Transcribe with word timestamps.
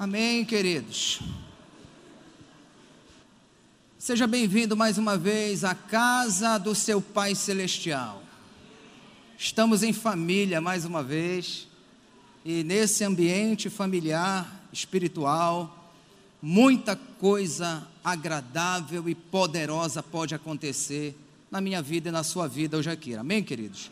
Amém, 0.00 0.46
queridos. 0.46 1.20
Seja 3.98 4.26
bem-vindo 4.26 4.74
mais 4.74 4.96
uma 4.96 5.14
vez 5.18 5.62
à 5.62 5.74
casa 5.74 6.56
do 6.56 6.74
seu 6.74 7.02
Pai 7.02 7.34
Celestial. 7.34 8.22
Estamos 9.36 9.82
em 9.82 9.92
família 9.92 10.58
mais 10.58 10.86
uma 10.86 11.02
vez, 11.02 11.68
e 12.46 12.64
nesse 12.64 13.04
ambiente 13.04 13.68
familiar, 13.68 14.64
espiritual, 14.72 15.92
muita 16.40 16.96
coisa 16.96 17.86
agradável 18.02 19.06
e 19.06 19.14
poderosa 19.14 20.02
pode 20.02 20.34
acontecer 20.34 21.14
na 21.50 21.60
minha 21.60 21.82
vida 21.82 22.08
e 22.08 22.12
na 22.12 22.24
sua 22.24 22.48
vida 22.48 22.78
hoje 22.78 22.88
aqui. 22.88 23.14
Amém, 23.14 23.42
queridos? 23.42 23.90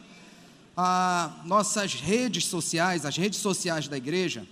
Ah, 0.74 1.42
nossas 1.44 1.92
redes 1.92 2.46
sociais, 2.46 3.04
as 3.04 3.18
redes 3.18 3.40
sociais 3.40 3.88
da 3.88 3.98
igreja, 3.98 4.46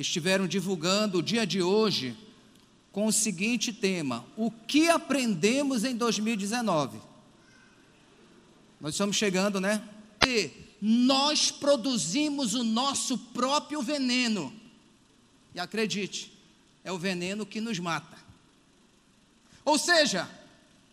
estiveram 0.00 0.46
divulgando 0.46 1.18
o 1.18 1.22
dia 1.22 1.46
de 1.46 1.62
hoje 1.62 2.16
com 2.92 3.06
o 3.06 3.12
seguinte 3.12 3.72
tema: 3.72 4.24
O 4.36 4.50
que 4.50 4.88
aprendemos 4.88 5.84
em 5.84 5.96
2019? 5.96 6.98
Nós 8.80 8.94
estamos 8.94 9.16
chegando, 9.16 9.60
né? 9.60 9.86
E 10.26 10.50
nós 10.80 11.50
produzimos 11.50 12.54
o 12.54 12.64
nosso 12.64 13.18
próprio 13.18 13.82
veneno. 13.82 14.52
E 15.54 15.60
acredite, 15.60 16.32
é 16.82 16.90
o 16.90 16.98
veneno 16.98 17.44
que 17.44 17.60
nos 17.60 17.78
mata. 17.78 18.16
Ou 19.64 19.76
seja, 19.76 20.28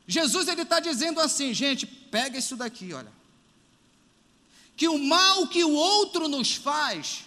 Jesus 0.06 0.48
ele 0.48 0.64
está 0.64 0.80
dizendo 0.80 1.22
assim, 1.22 1.54
gente, 1.54 1.86
pega 1.86 2.38
isso 2.38 2.58
daqui, 2.58 2.94
olha. 2.94 3.12
Que 4.76 4.88
o 4.88 4.98
mal 5.00 5.48
que 5.48 5.64
o 5.64 5.72
outro 5.72 6.28
nos 6.28 6.56
faz 6.56 7.27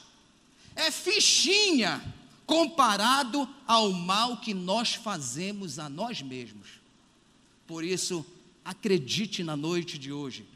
é 0.75 0.91
fichinha 0.91 2.03
comparado 2.47 3.49
ao 3.67 3.93
mal 3.93 4.39
que 4.39 4.53
nós 4.53 4.95
fazemos 4.95 5.79
a 5.79 5.89
nós 5.89 6.21
mesmos. 6.21 6.81
Por 7.67 7.85
isso, 7.85 8.27
acredite 8.65 9.45
na 9.45 9.57
noite 9.57 9.99
de 9.99 10.13
hoje, 10.13 10.47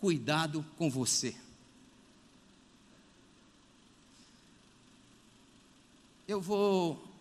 cuidado 0.00 0.64
com 0.78 0.88
você. 0.88 1.36
Eu 6.26 6.40
vou 6.40 7.12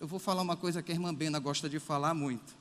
eu 0.00 0.06
vou 0.06 0.18
falar 0.18 0.42
uma 0.42 0.56
coisa 0.56 0.82
que 0.82 0.92
a 0.92 0.94
irmã 0.94 1.14
Bena 1.14 1.38
gosta 1.38 1.68
de 1.68 1.80
falar 1.80 2.12
muito. 2.12 2.54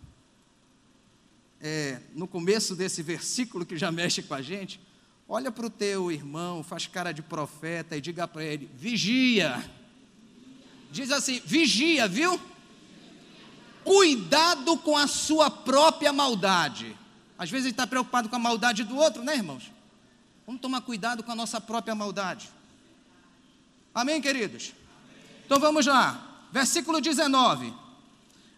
É, 1.59 2.01
no 2.13 2.27
começo 2.27 2.75
desse 2.75 3.03
versículo 3.03 3.65
que 3.65 3.77
já 3.77 3.91
mexe 3.91 4.23
com 4.23 4.33
a 4.33 4.41
gente, 4.41 4.79
Olha 5.27 5.51
para 5.51 5.65
o 5.65 5.69
teu 5.69 6.11
irmão, 6.11 6.63
faz 6.63 6.85
cara 6.87 7.11
de 7.11 7.21
profeta 7.21 7.95
e 7.95 8.01
diga 8.01 8.27
para 8.27 8.43
ele: 8.43 8.69
vigia. 8.75 9.63
Diz 10.91 11.11
assim: 11.11 11.41
vigia, 11.45 12.07
viu? 12.07 12.39
Cuidado 13.83 14.77
com 14.77 14.95
a 14.97 15.07
sua 15.07 15.49
própria 15.49 16.13
maldade. 16.13 16.97
Às 17.37 17.49
vezes 17.49 17.65
ele 17.65 17.73
está 17.73 17.87
preocupado 17.87 18.29
com 18.29 18.35
a 18.35 18.39
maldade 18.39 18.83
do 18.83 18.95
outro, 18.95 19.23
né, 19.23 19.35
irmãos? 19.35 19.71
Vamos 20.45 20.61
tomar 20.61 20.81
cuidado 20.81 21.23
com 21.23 21.31
a 21.31 21.35
nossa 21.35 21.59
própria 21.59 21.95
maldade. 21.95 22.49
Amém, 23.93 24.21
queridos? 24.21 24.73
Então 25.45 25.59
vamos 25.59 25.85
lá. 25.85 26.47
Versículo 26.51 27.01
19. 27.01 27.73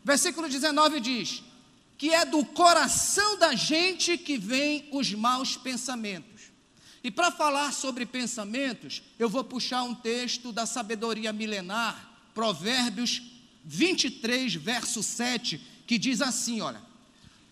Versículo 0.04 0.48
19 0.48 1.00
diz: 1.00 1.44
Que 1.98 2.14
é 2.14 2.26
do 2.26 2.44
coração 2.46 3.38
da 3.38 3.56
gente 3.56 4.18
que 4.18 4.38
vem 4.38 4.88
os 4.92 5.14
maus 5.14 5.58
pensamentos. 5.58 6.34
E 7.06 7.11
para 7.11 7.30
falar 7.30 7.72
sobre 7.72 8.03
pensamentos, 8.03 9.03
eu 9.20 9.30
vou 9.30 9.44
puxar 9.44 9.84
um 9.84 9.94
texto 9.94 10.52
da 10.52 10.66
sabedoria 10.66 11.31
milenar, 11.31 12.12
Provérbios 12.34 13.22
23, 13.64 14.56
verso 14.56 15.03
7, 15.03 15.62
que 15.86 16.00
diz 16.00 16.20
assim: 16.20 16.62
olha, 16.62 16.81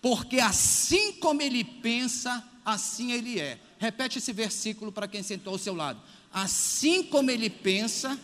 porque 0.02 0.40
assim 0.40 1.12
como 1.20 1.40
ele 1.40 1.62
pensa, 1.62 2.44
assim 2.64 3.12
ele 3.12 3.38
é. 3.38 3.60
Repete 3.78 4.18
esse 4.18 4.32
versículo 4.32 4.90
para 4.90 5.06
quem 5.06 5.22
sentou 5.22 5.52
ao 5.52 5.58
seu 5.60 5.76
lado. 5.76 6.02
Assim 6.32 7.04
como 7.04 7.30
ele 7.30 7.48
pensa, 7.48 8.18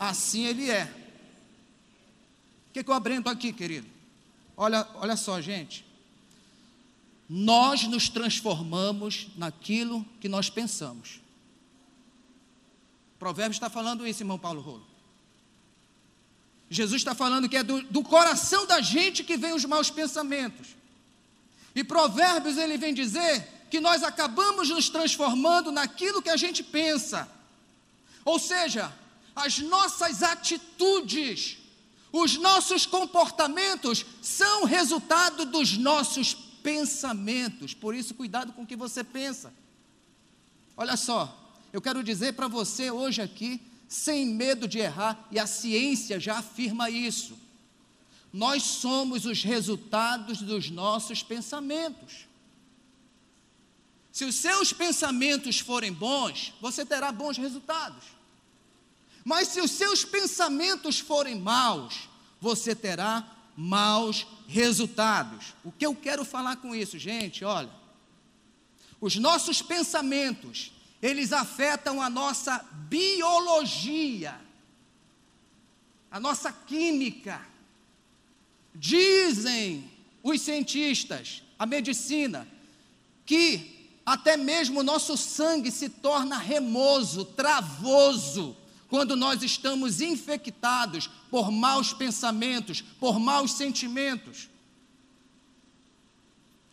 assim 0.00 0.46
ele 0.46 0.70
é. 0.70 0.84
O 2.70 2.72
que, 2.72 2.82
que 2.82 2.88
eu 2.88 2.94
aprendo 2.94 3.28
aqui, 3.28 3.52
querido? 3.52 3.86
Olha, 4.56 4.88
olha 4.94 5.16
só, 5.16 5.38
gente 5.38 5.91
nós 7.34 7.84
nos 7.84 8.10
transformamos 8.10 9.28
naquilo 9.38 10.04
que 10.20 10.28
nós 10.28 10.50
pensamos. 10.50 11.18
O 13.14 13.18
provérbio 13.18 13.54
está 13.54 13.70
falando 13.70 14.06
isso, 14.06 14.20
irmão 14.22 14.38
Paulo 14.38 14.60
Rolo. 14.60 14.86
Jesus 16.68 17.00
está 17.00 17.14
falando 17.14 17.48
que 17.48 17.56
é 17.56 17.62
do, 17.62 17.80
do 17.84 18.02
coração 18.02 18.66
da 18.66 18.82
gente 18.82 19.24
que 19.24 19.38
vem 19.38 19.54
os 19.54 19.64
maus 19.64 19.88
pensamentos. 19.88 20.76
E 21.74 21.82
Provérbios 21.82 22.58
ele 22.58 22.76
vem 22.76 22.92
dizer 22.92 23.66
que 23.70 23.80
nós 23.80 24.02
acabamos 24.02 24.68
nos 24.68 24.90
transformando 24.90 25.72
naquilo 25.72 26.20
que 26.20 26.28
a 26.28 26.36
gente 26.36 26.62
pensa. 26.62 27.26
Ou 28.26 28.38
seja, 28.38 28.92
as 29.34 29.58
nossas 29.58 30.22
atitudes, 30.22 31.56
os 32.12 32.36
nossos 32.36 32.84
comportamentos 32.84 34.04
são 34.20 34.66
resultado 34.66 35.46
dos 35.46 35.78
nossos 35.78 36.41
pensamentos. 36.62 37.74
Por 37.74 37.94
isso, 37.94 38.14
cuidado 38.14 38.52
com 38.52 38.62
o 38.62 38.66
que 38.66 38.76
você 38.76 39.02
pensa. 39.02 39.52
Olha 40.76 40.96
só, 40.96 41.38
eu 41.72 41.80
quero 41.80 42.02
dizer 42.02 42.34
para 42.34 42.48
você 42.48 42.90
hoje 42.90 43.20
aqui, 43.20 43.60
sem 43.88 44.26
medo 44.26 44.66
de 44.66 44.78
errar, 44.78 45.26
e 45.30 45.38
a 45.38 45.46
ciência 45.46 46.18
já 46.18 46.38
afirma 46.38 46.88
isso. 46.88 47.36
Nós 48.32 48.62
somos 48.62 49.26
os 49.26 49.42
resultados 49.42 50.40
dos 50.40 50.70
nossos 50.70 51.22
pensamentos. 51.22 52.26
Se 54.10 54.24
os 54.24 54.34
seus 54.34 54.72
pensamentos 54.72 55.58
forem 55.58 55.92
bons, 55.92 56.52
você 56.60 56.84
terá 56.84 57.10
bons 57.12 57.36
resultados. 57.36 58.04
Mas 59.24 59.48
se 59.48 59.60
os 59.60 59.70
seus 59.70 60.04
pensamentos 60.04 60.98
forem 60.98 61.38
maus, 61.38 62.08
você 62.40 62.74
terá 62.74 63.26
maus 63.62 64.26
resultados. 64.48 65.54
O 65.64 65.70
que 65.70 65.86
eu 65.86 65.94
quero 65.94 66.24
falar 66.24 66.56
com 66.56 66.74
isso, 66.74 66.98
gente? 66.98 67.44
Olha, 67.44 67.70
os 69.00 69.14
nossos 69.16 69.62
pensamentos, 69.62 70.72
eles 71.00 71.32
afetam 71.32 72.02
a 72.02 72.10
nossa 72.10 72.58
biologia, 72.88 74.38
a 76.10 76.18
nossa 76.18 76.52
química. 76.52 77.40
Dizem 78.74 79.88
os 80.22 80.40
cientistas, 80.40 81.42
a 81.56 81.64
medicina, 81.64 82.48
que 83.24 83.90
até 84.04 84.36
mesmo 84.36 84.80
o 84.80 84.84
nosso 84.84 85.16
sangue 85.16 85.70
se 85.70 85.88
torna 85.88 86.36
remoso, 86.36 87.24
travoso, 87.24 88.56
quando 88.92 89.16
nós 89.16 89.42
estamos 89.42 90.02
infectados 90.02 91.08
por 91.30 91.50
maus 91.50 91.94
pensamentos, 91.94 92.82
por 92.82 93.18
maus 93.18 93.52
sentimentos. 93.52 94.50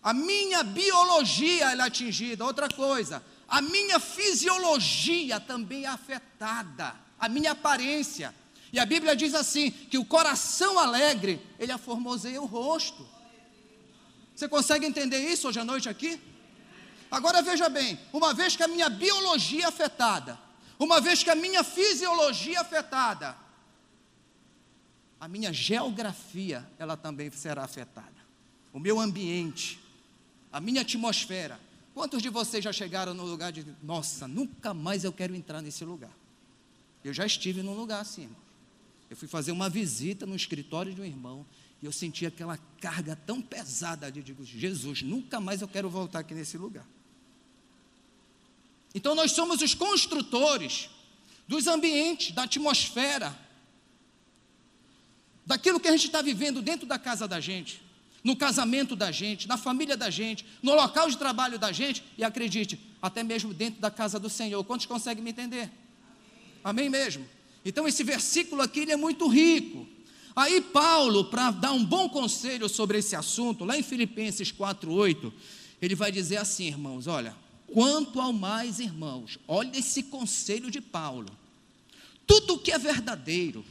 A 0.04 0.14
minha 0.14 0.62
biologia 0.62 1.72
é 1.72 1.80
atingida, 1.80 2.44
outra 2.44 2.68
coisa, 2.68 3.24
a 3.48 3.62
minha 3.62 4.02
fisiologia 4.02 5.40
também 5.40 5.86
é 5.86 5.88
afetada, 5.88 6.94
a 7.18 7.30
minha 7.30 7.52
aparência. 7.52 8.36
E 8.74 8.80
a 8.82 8.86
Bíblia 8.86 9.16
diz 9.16 9.34
assim: 9.34 9.72
que 9.72 9.98
o 9.98 10.04
coração 10.04 10.78
alegre, 10.78 11.42
ele 11.58 11.72
aformoseia 11.72 12.42
o 12.42 12.46
rosto. 12.46 13.08
Você 14.36 14.50
consegue 14.50 14.86
entender 14.86 15.20
isso 15.20 15.48
hoje 15.48 15.62
à 15.62 15.64
noite 15.64 15.88
aqui? 15.88 16.20
Agora 17.10 17.42
veja 17.42 17.70
bem, 17.70 17.98
uma 18.12 18.34
vez 18.34 18.58
que 18.58 18.64
a 18.64 18.68
minha 18.68 18.90
biologia 18.90 19.64
é 19.64 19.68
afetada, 19.68 20.49
uma 20.80 21.02
vez 21.02 21.22
que 21.22 21.30
a 21.30 21.36
minha 21.36 21.64
fisiologia 21.64 22.58
é 22.58 22.62
afetada, 22.62 23.36
a 25.20 25.28
minha 25.28 25.52
geografia, 25.52 26.66
ela 26.80 26.96
também 26.96 27.30
será 27.30 27.66
afetada. 27.66 28.08
O 28.72 28.80
meu 28.80 29.00
ambiente, 29.00 29.78
a 30.52 30.62
minha 30.62 30.82
atmosfera. 30.82 31.60
Quantos 31.94 32.22
de 32.22 32.30
vocês 32.30 32.64
já 32.64 32.72
chegaram 32.72 33.14
no 33.14 33.26
lugar 33.26 33.52
de, 33.52 33.66
nossa, 33.84 34.28
nunca 34.28 34.74
mais 34.74 35.04
eu 35.04 35.12
quero 35.12 35.36
entrar 35.36 35.62
nesse 35.62 35.84
lugar? 35.84 36.14
Eu 37.04 37.14
já 37.14 37.26
estive 37.26 37.62
num 37.62 37.74
lugar 37.74 38.00
assim, 38.00 38.24
irmão. 38.24 38.38
Eu 39.10 39.18
fui 39.18 39.28
fazer 39.28 39.52
uma 39.52 39.70
visita 39.70 40.26
no 40.26 40.36
escritório 40.36 40.94
de 40.94 41.02
um 41.02 41.06
irmão 41.06 41.46
e 41.82 41.86
eu 41.86 41.92
senti 41.92 42.26
aquela 42.26 42.58
carga 42.80 43.16
tão 43.16 43.42
pesada 43.42 44.06
ali. 44.06 44.22
Digo, 44.22 44.46
Jesus, 44.46 45.02
nunca 45.02 45.42
mais 45.42 45.62
eu 45.62 45.68
quero 45.68 45.90
voltar 45.90 46.20
aqui 46.20 46.34
nesse 46.34 46.58
lugar. 46.58 46.86
Então 48.94 49.14
nós 49.16 49.32
somos 49.32 49.62
os 49.62 49.74
construtores 49.74 50.90
dos 51.48 51.68
ambientes, 51.68 52.32
da 52.32 52.44
atmosfera, 52.44 53.38
daquilo 55.46 55.80
que 55.80 55.88
a 55.88 55.92
gente 55.92 56.06
está 56.06 56.22
vivendo 56.22 56.62
dentro 56.62 56.86
da 56.86 57.00
casa 57.00 57.28
da 57.28 57.40
gente, 57.40 57.82
no 58.24 58.36
casamento 58.36 58.96
da 58.96 59.12
gente, 59.12 59.48
na 59.48 59.58
família 59.58 59.98
da 59.98 60.10
gente, 60.10 60.46
no 60.62 60.76
local 60.76 61.10
de 61.10 61.18
trabalho 61.18 61.58
da 61.58 61.72
gente, 61.72 62.04
e 62.18 62.24
acredite, 62.24 62.80
até 63.02 63.24
mesmo 63.24 63.54
dentro 63.54 63.80
da 63.80 63.90
casa 63.90 64.20
do 64.20 64.30
Senhor. 64.30 64.64
Quantos 64.64 64.86
conseguem 64.86 65.24
me 65.24 65.32
entender? 65.32 65.72
Amém, 66.64 66.90
mesmo? 66.90 67.26
Então 67.64 67.88
esse 67.88 68.04
versículo 68.04 68.62
aqui 68.62 68.82
ele 68.82 68.92
é 68.92 68.98
muito 68.98 69.28
rico. 69.28 69.88
Aí 70.36 70.62
Paulo, 70.62 71.26
para 71.26 71.52
dar 71.52 71.72
um 71.72 71.84
bom 71.84 72.08
conselho 72.08 72.70
sobre 72.70 73.00
esse 73.00 73.16
assunto, 73.16 73.66
lá 73.66 73.78
em 73.78 73.84
Filipenses 73.84 74.52
4:8, 74.52 75.34
ele 75.82 75.96
vai 75.96 76.12
dizer 76.12 76.38
assim, 76.38 76.68
irmãos, 76.68 77.08
olha, 77.08 77.36
quanto 77.74 78.20
ao 78.20 78.34
mais, 78.34 78.80
irmãos, 78.80 79.40
olha 79.48 79.78
esse 79.78 80.04
conselho 80.04 80.70
de 80.70 80.82
Paulo. 80.82 81.30
Tudo 82.26 82.60
que 82.60 82.72
é 82.72 82.78
verdadeiro, 82.78 83.66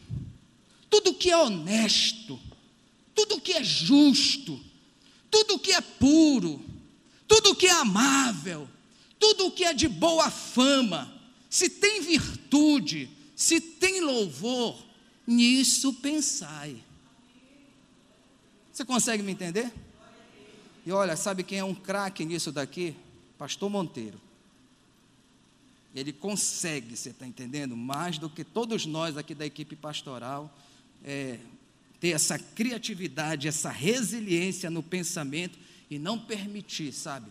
tudo 0.91 1.15
que 1.15 1.31
é 1.31 1.37
honesto, 1.37 2.41
tudo 3.15 3.41
que 3.41 3.53
é 3.53 3.63
justo, 3.63 4.61
tudo 5.31 5.59
que 5.59 5.73
é 5.73 5.81
puro, 5.81 6.61
tudo 7.27 7.55
que 7.55 7.67
é 7.67 7.73
amável, 7.73 8.69
tudo 9.19 9.51
que 9.51 9.65
é 9.65 9.73
de 9.75 9.89
boa 9.89 10.31
fama, 10.31 11.13
se 11.51 11.69
tem 11.69 12.01
virtude, 12.01 13.11
se 13.37 13.61
tem 13.61 14.01
louvor, 14.01 14.77
nisso 15.27 15.93
pensai. 15.95 16.83
Você 18.73 18.85
consegue 18.85 19.23
me 19.23 19.33
entender? 19.33 19.73
E 20.87 20.93
olha, 20.93 21.17
sabe 21.17 21.43
quem 21.43 21.59
é 21.59 21.65
um 21.65 21.75
craque 21.75 22.25
nisso 22.25 22.51
daqui? 22.51 22.95
Pastor 23.39 23.71
Monteiro. 23.71 24.21
Ele 25.95 26.13
consegue, 26.13 26.97
você 26.97 27.11
está 27.11 27.27
entendendo? 27.27 27.77
Mais 27.77 28.19
do 28.19 28.29
que 28.29 28.45
todos 28.45 28.85
nós 28.85 29.17
aqui 29.17 29.35
da 29.35 29.47
equipe 29.47 29.75
pastoral, 29.75 30.55
é, 31.05 31.39
ter 32.01 32.11
essa 32.11 32.39
criatividade, 32.39 33.49
essa 33.49 33.71
resiliência 33.71 34.69
no 34.69 34.83
pensamento 34.83 35.59
e 35.91 35.99
não 35.99 36.19
permitir, 36.19 36.93
sabe, 36.93 37.31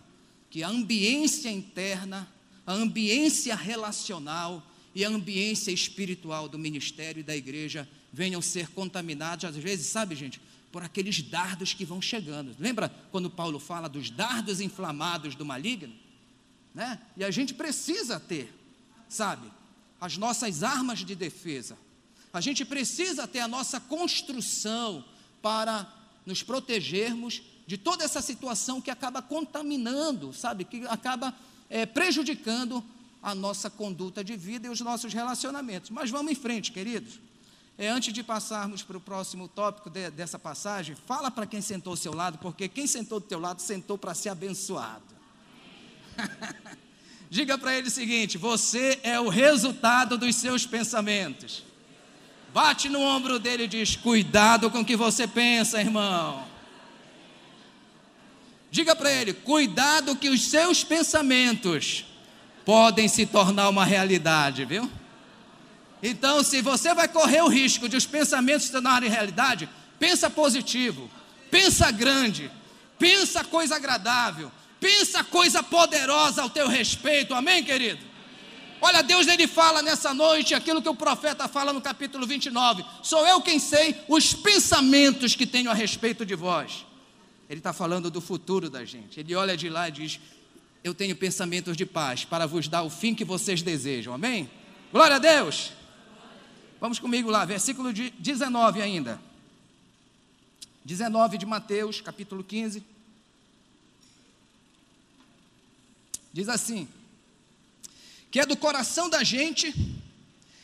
que 0.50 0.64
a 0.64 0.70
ambiência 0.70 1.50
interna, 1.50 2.28
a 2.66 2.74
ambiência 2.74 3.56
relacional 3.56 4.66
e 4.96 5.06
a 5.06 5.10
ambiência 5.10 5.72
espiritual 5.72 6.50
do 6.50 6.58
ministério 6.58 7.20
e 7.20 7.24
da 7.24 7.36
igreja 7.36 7.88
venham 8.12 8.42
ser 8.42 8.70
contaminados, 8.70 9.46
às 9.46 9.56
vezes, 9.56 9.88
sabe, 9.88 10.16
gente, 10.16 10.42
por 10.72 10.84
aqueles 10.84 11.22
dardos 11.22 11.74
que 11.74 11.86
vão 11.86 12.02
chegando. 12.02 12.56
Lembra 12.60 12.94
quando 13.12 13.30
Paulo 13.30 13.60
fala 13.60 13.88
dos 13.88 14.10
dardos 14.10 14.60
inflamados 14.60 15.36
do 15.36 15.46
maligno? 15.46 15.94
Né? 16.74 17.00
E 17.16 17.24
a 17.24 17.32
gente 17.32 17.54
precisa 17.54 18.20
ter, 18.20 18.54
sabe, 19.10 19.52
as 20.00 20.18
nossas 20.18 20.64
armas 20.64 21.00
de 21.00 21.16
defesa. 21.16 21.78
A 22.32 22.42
gente 22.42 22.64
precisa 22.66 23.28
ter 23.28 23.40
a 23.40 23.48
nossa 23.48 23.80
construção 23.80 25.04
para 25.42 25.92
nos 26.26 26.44
protegermos 26.44 27.42
de 27.66 27.78
toda 27.78 28.04
essa 28.04 28.22
situação 28.22 28.80
que 28.80 28.92
acaba 28.92 29.22
contaminando, 29.22 30.34
sabe, 30.34 30.64
que 30.66 30.86
acaba 30.88 31.34
é, 31.70 31.86
prejudicando 31.86 32.84
a 33.22 33.34
nossa 33.34 33.70
conduta 33.70 34.24
de 34.24 34.38
vida 34.38 34.68
e 34.68 34.70
os 34.70 34.80
nossos 34.82 35.14
relacionamentos. 35.14 35.90
Mas 35.90 36.10
vamos 36.10 36.32
em 36.32 36.36
frente, 36.36 36.72
queridos. 36.72 37.20
É, 37.78 37.88
antes 37.90 38.12
de 38.12 38.24
passarmos 38.24 38.82
para 38.82 38.98
o 38.98 39.02
próximo 39.02 39.48
tópico 39.48 39.88
de, 39.90 40.10
dessa 40.10 40.40
passagem, 40.40 40.96
fala 41.06 41.30
para 41.30 41.46
quem 41.46 41.62
sentou 41.62 41.92
ao 41.92 41.98
seu 41.98 42.12
lado, 42.12 42.40
porque 42.40 42.68
quem 42.68 42.88
sentou 42.88 43.20
do 43.20 43.28
teu 43.28 43.40
lado 43.40 43.62
sentou 43.62 44.00
para 44.00 44.16
ser 44.16 44.30
abençoado. 44.30 45.04
Diga 47.30 47.56
para 47.56 47.78
ele 47.78 47.88
o 47.88 47.92
seguinte: 47.92 48.38
você 48.38 49.00
é 49.04 49.20
o 49.20 49.30
resultado 49.30 50.18
dos 50.18 50.36
seus 50.36 50.66
pensamentos. 50.66 51.64
Bate 52.52 52.90
no 52.90 53.00
ombro 53.00 53.38
dele 53.38 53.66
e 53.66 53.68
diz: 53.68 53.96
Cuidado 53.96 54.72
com 54.72 54.80
o 54.80 54.86
que 54.86 54.96
você 54.96 55.28
pensa, 55.28 55.80
irmão. 55.80 56.48
Diga 58.72 58.96
para 58.96 59.12
ele: 59.12 59.34
Cuidado 59.34 60.16
que 60.16 60.30
os 60.30 60.46
seus 60.46 60.84
pensamentos 60.84 62.06
podem 62.66 63.08
se 63.08 63.28
tornar 63.28 63.70
uma 63.70 63.86
realidade, 63.86 64.66
viu? 64.66 64.90
Então, 66.02 66.44
se 66.44 66.62
você 66.62 66.94
vai 66.94 67.08
correr 67.08 67.42
o 67.42 67.48
risco 67.48 67.90
de 67.90 67.98
os 67.98 68.06
pensamentos 68.06 68.68
se 68.68 68.72
tornarem 68.72 69.10
realidade, 69.10 69.68
pensa 69.98 70.30
positivo, 70.30 71.10
pensa 71.50 71.90
grande, 71.92 72.52
pensa 73.00 73.44
coisa 73.44 73.76
agradável, 73.76 74.52
pensa 74.80 75.24
coisa 75.24 75.64
poderosa 75.64 76.42
ao 76.42 76.50
teu 76.50 76.68
respeito, 76.68 77.34
amém, 77.34 77.64
querido? 77.64 78.06
Olha, 78.80 79.02
Deus 79.02 79.28
ele 79.28 79.48
fala 79.48 79.82
nessa 79.82 80.14
noite 80.14 80.54
aquilo 80.54 80.82
que 80.82 80.90
o 80.90 80.96
profeta 80.96 81.48
fala 81.48 81.74
no 81.74 81.82
capítulo 81.82 82.28
29. 82.28 82.86
Sou 83.02 83.26
eu 83.26 83.42
quem 83.42 83.58
sei 83.58 83.96
os 84.08 84.34
pensamentos 84.34 85.36
que 85.36 85.48
tenho 85.48 85.72
a 85.72 85.74
respeito 85.74 86.24
de 86.24 86.36
vós. 86.36 86.86
Ele 87.50 87.60
está 87.60 87.74
falando 87.74 88.12
do 88.12 88.22
futuro 88.22 88.70
da 88.70 88.86
gente. 88.86 89.20
Ele 89.20 89.34
olha 89.34 89.58
de 89.58 89.68
lá 89.68 89.90
e 89.90 89.92
diz: 89.92 90.20
Eu 90.84 90.94
tenho 90.94 91.16
pensamentos 91.16 91.76
de 91.76 91.88
paz 91.88 92.24
para 92.24 92.46
vos 92.46 92.68
dar 92.68 92.84
o 92.84 92.90
fim 92.90 93.16
que 93.16 93.26
vocês 93.26 93.64
desejam. 93.64 94.14
Amém? 94.14 94.48
Glória 94.92 95.16
a 95.16 95.20
Deus. 95.20 95.72
Vamos 96.80 97.00
comigo 97.00 97.30
lá, 97.30 97.44
versículo 97.46 97.92
19 97.92 98.82
ainda. 98.82 99.20
19 100.86 101.38
de 101.38 101.46
Mateus, 101.46 102.00
capítulo 102.02 102.44
15. 102.44 102.84
Diz 106.32 106.48
assim: 106.48 106.88
que 108.30 108.40
é 108.40 108.46
do 108.46 108.56
coração 108.56 109.10
da 109.10 109.24
gente 109.24 109.74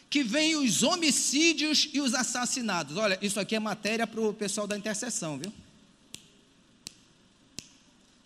que 0.10 0.24
vem 0.24 0.56
os 0.56 0.84
homicídios 0.84 1.90
e 1.92 2.00
os 2.00 2.14
assassinatos. 2.14 2.98
Olha, 2.98 3.18
isso 3.20 3.40
aqui 3.40 3.56
é 3.56 3.60
matéria 3.60 4.06
para 4.06 4.22
o 4.22 4.32
pessoal 4.34 4.68
da 4.68 4.78
intercessão, 4.78 5.40
viu? 5.40 5.52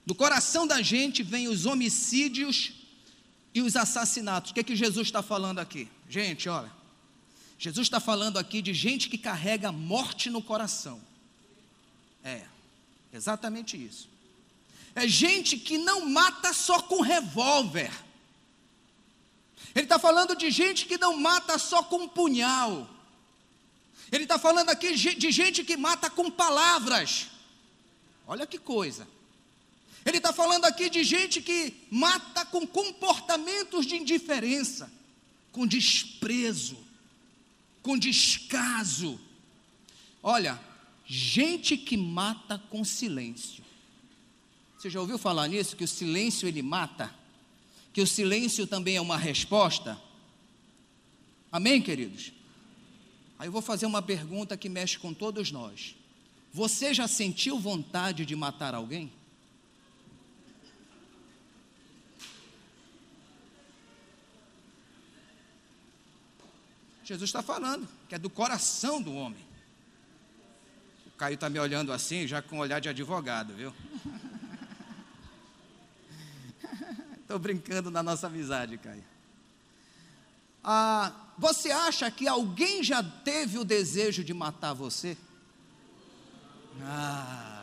Do 0.05 0.13
coração 0.13 0.67
da 0.67 0.81
gente 0.81 1.23
vem 1.23 1.47
os 1.47 1.65
homicídios 1.65 2.73
e 3.53 3.61
os 3.61 3.77
assassinatos. 3.77 4.51
O 4.51 4.53
que 4.53 4.59
é 4.59 4.63
que 4.63 4.75
Jesus 4.75 5.07
está 5.07 5.23
falando 5.23 5.59
aqui? 5.59 5.87
Gente, 6.09 6.49
olha. 6.49 6.76
Jesus 7.57 7.87
está 7.87 7.99
falando 7.99 8.37
aqui 8.37 8.61
de 8.61 8.73
gente 8.73 9.09
que 9.09 9.17
carrega 9.17 9.71
morte 9.71 10.29
no 10.29 10.41
coração. 10.41 11.01
É, 12.23 12.43
exatamente 13.11 13.75
isso. 13.75 14.07
É 14.93 15.07
gente 15.07 15.57
que 15.57 15.77
não 15.77 16.09
mata 16.09 16.53
só 16.53 16.81
com 16.81 17.01
revólver. 17.01 17.91
Ele 19.73 19.85
está 19.85 19.97
falando 19.99 20.35
de 20.35 20.51
gente 20.51 20.85
que 20.85 20.97
não 20.97 21.17
mata 21.17 21.57
só 21.57 21.83
com 21.83 22.07
punhal. 22.07 22.89
Ele 24.11 24.23
está 24.23 24.39
falando 24.39 24.69
aqui 24.69 24.95
de 24.95 25.31
gente 25.31 25.63
que 25.63 25.75
mata 25.75 26.09
com 26.09 26.31
palavras. 26.31 27.27
Olha 28.25 28.45
que 28.45 28.57
coisa. 28.57 29.07
Ele 30.05 30.17
está 30.17 30.31
falando 30.31 30.65
aqui 30.65 30.89
de 30.89 31.03
gente 31.03 31.41
que 31.41 31.85
mata 31.91 32.45
com 32.45 32.65
comportamentos 32.65 33.85
de 33.85 33.97
indiferença, 33.97 34.89
com 35.51 35.67
desprezo, 35.67 36.86
com 37.87 37.97
descaso. 37.97 39.17
Olha, 40.21 40.59
gente 41.05 41.77
que 41.77 41.95
mata 41.95 42.59
com 42.69 42.83
silêncio. 42.83 43.63
Você 44.77 44.89
já 44.89 44.99
ouviu 44.99 45.17
falar 45.17 45.47
nisso? 45.47 45.75
Que 45.75 45.85
o 45.85 45.87
silêncio 45.87 46.47
ele 46.47 46.61
mata? 46.61 47.15
que 47.97 48.01
o 48.03 48.05
silêncio 48.05 48.67
também 48.67 48.95
é 48.95 49.01
uma 49.01 49.17
resposta? 49.17 49.99
Amém, 51.51 51.81
queridos? 51.81 52.31
Aí 53.39 53.47
eu 53.47 53.51
vou 53.51 53.59
fazer 53.59 53.87
uma 53.87 54.03
pergunta 54.03 54.55
que 54.55 54.69
mexe 54.69 54.99
com 54.99 55.15
todos 55.15 55.51
nós. 55.51 55.95
Você 56.53 56.93
já 56.93 57.07
sentiu 57.07 57.57
vontade 57.57 58.23
de 58.23 58.35
matar 58.35 58.75
alguém? 58.75 59.11
Jesus 67.07 67.29
está 67.29 67.41
falando 67.41 67.87
que 68.09 68.15
é 68.15 68.19
do 68.19 68.29
coração 68.29 69.01
do 69.01 69.15
homem. 69.15 69.39
O 71.05 71.11
Caio 71.11 71.35
está 71.35 71.49
me 71.49 71.57
olhando 71.57 71.93
assim, 71.93 72.27
já 72.27 72.41
com 72.41 72.59
olhar 72.59 72.81
de 72.81 72.89
advogado, 72.89 73.53
viu? 73.53 73.73
Estou 77.21 77.39
brincando 77.39 77.89
na 77.89 78.03
nossa 78.03 78.27
amizade, 78.27 78.77
Caio. 78.77 79.05
Ah, 80.61 81.13
você 81.37 81.71
acha 81.71 82.11
que 82.11 82.27
alguém 82.27 82.83
já 82.83 83.01
teve 83.01 83.57
o 83.57 83.63
desejo 83.63 84.21
de 84.21 84.33
matar 84.33 84.73
você? 84.73 85.15
Ah. 86.81 87.56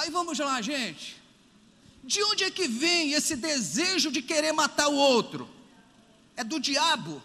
Aí 0.00 0.08
vamos 0.08 0.38
lá, 0.38 0.62
gente. 0.62 1.20
De 2.02 2.22
onde 2.24 2.44
é 2.44 2.50
que 2.50 2.66
vem 2.66 3.12
esse 3.12 3.36
desejo 3.36 4.10
de 4.10 4.22
querer 4.22 4.50
matar 4.50 4.88
o 4.88 4.94
outro? 4.94 5.46
É 6.34 6.42
do 6.42 6.58
diabo. 6.58 7.22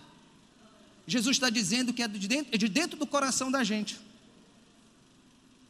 Jesus 1.07 1.37
está 1.37 1.49
dizendo 1.49 1.93
que 1.93 2.03
é 2.03 2.07
de, 2.09 2.27
dentro, 2.27 2.53
é 2.53 2.57
de 2.57 2.67
dentro 2.67 2.99
do 2.99 3.07
coração 3.07 3.49
da 3.49 3.63
gente. 3.63 3.97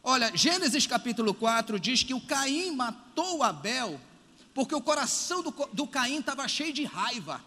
Olha, 0.02 0.36
Gênesis 0.36 0.88
capítulo 0.88 1.32
4 1.36 1.80
diz 1.80 2.02
que 2.02 2.16
o 2.16 2.22
Caim 2.22 2.72
matou 2.72 3.44
Abel, 3.44 4.02
porque 4.52 4.74
o 4.74 4.82
coração 4.82 5.44
do, 5.44 5.52
do 5.74 5.86
Caim 5.86 6.22
estava 6.22 6.48
cheio 6.48 6.74
de 6.74 6.86
raiva. 6.86 7.40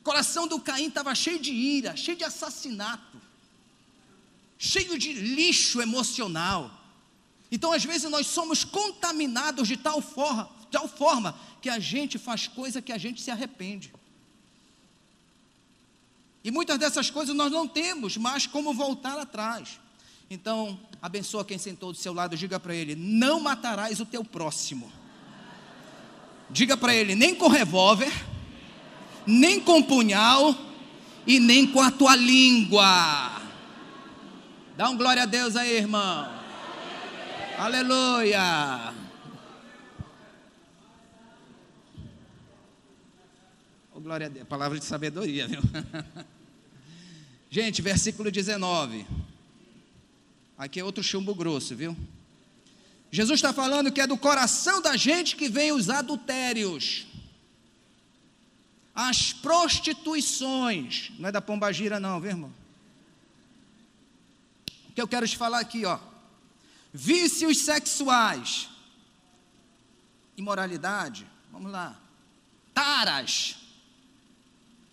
O 0.00 0.02
coração 0.02 0.48
do 0.48 0.58
Caim 0.58 0.88
estava 0.88 1.14
cheio 1.14 1.38
de 1.38 1.52
ira, 1.52 1.94
cheio 1.96 2.16
de 2.16 2.24
assassinato, 2.24 3.20
cheio 4.58 4.98
de 4.98 5.12
lixo 5.12 5.82
emocional. 5.82 6.77
Então, 7.50 7.72
às 7.72 7.84
vezes, 7.84 8.10
nós 8.10 8.26
somos 8.26 8.64
contaminados 8.64 9.68
de 9.68 9.76
tal 9.76 10.00
forma, 10.00 10.50
tal 10.70 10.86
forma 10.86 11.34
que 11.60 11.68
a 11.68 11.78
gente 11.78 12.18
faz 12.18 12.46
coisa 12.46 12.82
que 12.82 12.92
a 12.92 12.98
gente 12.98 13.20
se 13.20 13.30
arrepende. 13.30 13.92
E 16.44 16.50
muitas 16.50 16.78
dessas 16.78 17.10
coisas 17.10 17.34
nós 17.34 17.50
não 17.50 17.66
temos 17.66 18.16
mais 18.16 18.46
como 18.46 18.72
voltar 18.72 19.18
atrás. 19.18 19.80
Então, 20.30 20.78
abençoa 21.00 21.44
quem 21.44 21.58
sentou 21.58 21.92
do 21.92 21.98
seu 21.98 22.12
lado, 22.12 22.36
diga 22.36 22.60
para 22.60 22.74
ele: 22.74 22.94
não 22.94 23.40
matarás 23.40 23.98
o 24.00 24.06
teu 24.06 24.24
próximo. 24.24 24.92
Diga 26.50 26.76
para 26.76 26.94
ele: 26.94 27.14
nem 27.14 27.34
com 27.34 27.48
revólver, 27.48 28.12
nem 29.26 29.60
com 29.60 29.82
punhal 29.82 30.54
e 31.26 31.40
nem 31.40 31.66
com 31.66 31.80
a 31.80 31.90
tua 31.90 32.14
língua. 32.14 33.42
Dá 34.76 34.88
um 34.88 34.96
glória 34.96 35.24
a 35.24 35.26
Deus 35.26 35.56
aí, 35.56 35.76
irmão. 35.76 36.37
Aleluia. 37.58 38.94
Oh, 43.92 44.00
glória 44.00 44.26
a 44.26 44.28
Deus. 44.28 44.46
Palavra 44.46 44.78
de 44.78 44.84
sabedoria, 44.84 45.48
viu? 45.48 45.60
Gente, 47.50 47.82
versículo 47.82 48.30
19. 48.30 49.04
Aqui 50.56 50.78
é 50.78 50.84
outro 50.84 51.02
chumbo 51.02 51.34
grosso, 51.34 51.74
viu? 51.74 51.96
Jesus 53.10 53.38
está 53.38 53.52
falando 53.52 53.90
que 53.90 54.00
é 54.00 54.06
do 54.06 54.16
coração 54.16 54.80
da 54.80 54.96
gente 54.96 55.34
que 55.34 55.48
vem 55.48 55.72
os 55.72 55.90
adultérios, 55.90 57.08
as 58.94 59.32
prostituições. 59.32 61.10
Não 61.18 61.28
é 61.28 61.32
da 61.32 61.40
pombagira, 61.40 61.98
não, 61.98 62.20
viu, 62.20 62.30
irmão? 62.30 62.52
O 64.90 64.92
que 64.92 65.02
eu 65.02 65.08
quero 65.08 65.26
te 65.26 65.36
falar 65.36 65.58
aqui, 65.58 65.84
ó. 65.84 65.98
Vícios 67.00 67.58
sexuais, 67.58 68.68
imoralidade, 70.36 71.24
vamos 71.52 71.70
lá. 71.70 71.96
Taras, 72.74 73.54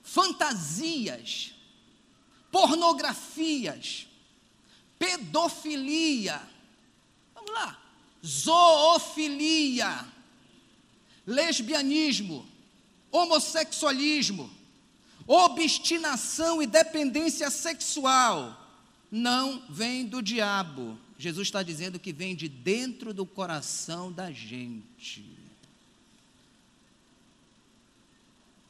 fantasias, 0.04 1.56
pornografias, 2.52 4.06
pedofilia, 5.00 6.40
vamos 7.34 7.52
lá, 7.52 7.76
zoofilia, 8.24 10.06
lesbianismo, 11.26 12.48
homossexualismo, 13.12 14.48
obstinação 15.26 16.62
e 16.62 16.68
dependência 16.68 17.50
sexual, 17.50 18.56
não 19.10 19.66
vem 19.68 20.06
do 20.06 20.22
diabo. 20.22 21.04
Jesus 21.18 21.48
está 21.48 21.64
dizendo 21.64 22.00
que 22.00 22.12
vem 22.12 22.36
de 22.36 22.50
dentro 22.50 23.14
do 23.14 23.26
coração 23.26 24.12
da 24.12 24.32
gente. 24.32 25.26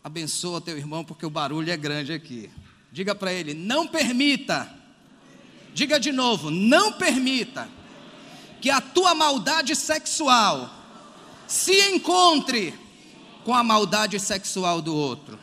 Abençoa 0.04 0.62
teu 0.62 0.78
irmão, 0.78 1.04
porque 1.04 1.26
o 1.26 1.30
barulho 1.32 1.72
é 1.72 1.78
grande 1.78 2.14
aqui. 2.14 2.50
Diga 2.92 3.16
para 3.16 3.34
ele: 3.34 3.54
não 3.54 3.88
permita. 3.88 4.72
Diga 5.74 6.00
de 6.00 6.12
novo: 6.12 6.52
não 6.52 6.94
permita 6.94 7.68
que 8.62 8.70
a 8.70 8.80
tua 8.80 9.16
maldade 9.16 9.76
sexual 9.76 10.70
se 11.48 11.74
encontre 11.90 12.74
com 13.44 13.54
a 13.54 13.64
maldade 13.64 14.20
sexual 14.20 14.82
do 14.82 14.96
outro. 14.96 15.40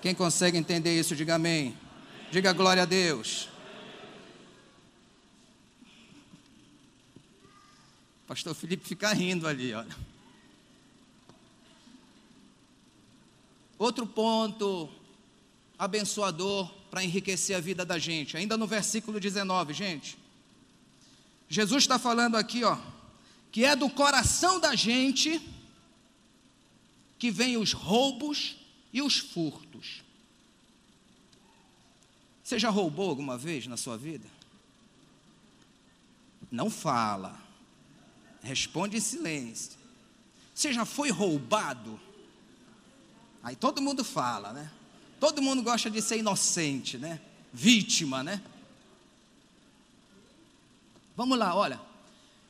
Quem 0.00 0.14
consegue 0.14 0.56
entender 0.56 0.98
isso, 0.98 1.16
diga 1.16 1.34
amém. 1.34 1.76
Diga 2.30 2.52
glória 2.52 2.84
a 2.84 2.86
Deus. 2.86 3.48
Pastor 8.28 8.54
Felipe 8.54 8.86
fica 8.86 9.10
rindo 9.14 9.48
ali, 9.48 9.72
olha. 9.72 9.96
Outro 13.78 14.06
ponto 14.06 14.86
abençoador 15.78 16.70
para 16.90 17.02
enriquecer 17.02 17.56
a 17.56 17.60
vida 17.60 17.86
da 17.86 17.98
gente, 17.98 18.36
ainda 18.36 18.54
no 18.58 18.66
versículo 18.66 19.18
19, 19.18 19.72
gente. 19.72 20.18
Jesus 21.48 21.84
está 21.84 21.98
falando 21.98 22.36
aqui, 22.36 22.62
ó, 22.64 22.76
que 23.50 23.64
é 23.64 23.74
do 23.74 23.88
coração 23.88 24.60
da 24.60 24.74
gente 24.74 25.40
que 27.18 27.30
vem 27.30 27.56
os 27.56 27.72
roubos 27.72 28.56
e 28.92 29.00
os 29.00 29.16
furtos. 29.16 30.02
Você 32.44 32.58
já 32.58 32.68
roubou 32.68 33.08
alguma 33.08 33.38
vez 33.38 33.66
na 33.66 33.78
sua 33.78 33.96
vida? 33.96 34.28
Não 36.50 36.68
fala. 36.68 37.47
Responde 38.42 38.96
em 38.96 39.00
silêncio. 39.00 39.78
Você 40.54 40.72
já 40.72 40.84
foi 40.84 41.10
roubado? 41.10 42.00
Aí 43.42 43.54
todo 43.54 43.80
mundo 43.80 44.04
fala, 44.04 44.52
né? 44.52 44.70
Todo 45.20 45.42
mundo 45.42 45.62
gosta 45.62 45.90
de 45.90 46.00
ser 46.00 46.18
inocente, 46.18 46.98
né? 46.98 47.20
Vítima, 47.52 48.22
né? 48.22 48.42
Vamos 51.16 51.38
lá, 51.38 51.54
olha. 51.54 51.80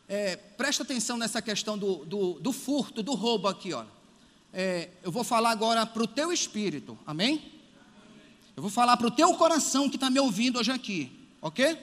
É, 0.09 0.37
presta 0.37 0.83
atenção 0.83 1.17
nessa 1.17 1.41
questão 1.43 1.77
do, 1.77 2.05
do, 2.05 2.41
do 2.41 2.53
furto, 2.53 3.03
do 3.03 3.15
roubo 3.15 3.49
aqui, 3.49 3.73
olha. 3.73 3.89
É, 4.53 4.89
eu 5.03 5.13
vou 5.13 5.23
falar 5.23 5.51
agora 5.51 5.85
para 5.85 6.03
o 6.03 6.07
teu 6.07 6.33
espírito, 6.33 6.99
amém? 7.07 7.53
Eu 8.57 8.63
vou 8.63 8.71
falar 8.71 8.97
para 8.97 9.07
o 9.07 9.11
teu 9.11 9.33
coração 9.35 9.89
que 9.89 9.97
está 9.97 10.09
me 10.11 10.19
ouvindo 10.19 10.59
hoje 10.59 10.73
aqui, 10.73 11.13
ok? 11.41 11.79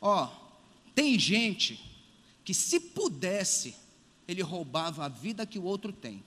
Ó, 0.00 0.28
tem 0.94 1.18
gente 1.18 1.89
que 2.50 2.54
se 2.54 2.80
pudesse, 2.80 3.76
ele 4.26 4.42
roubava 4.42 5.04
a 5.04 5.08
vida 5.08 5.46
que 5.46 5.56
o 5.56 5.62
outro 5.62 5.92
tem. 5.92 6.20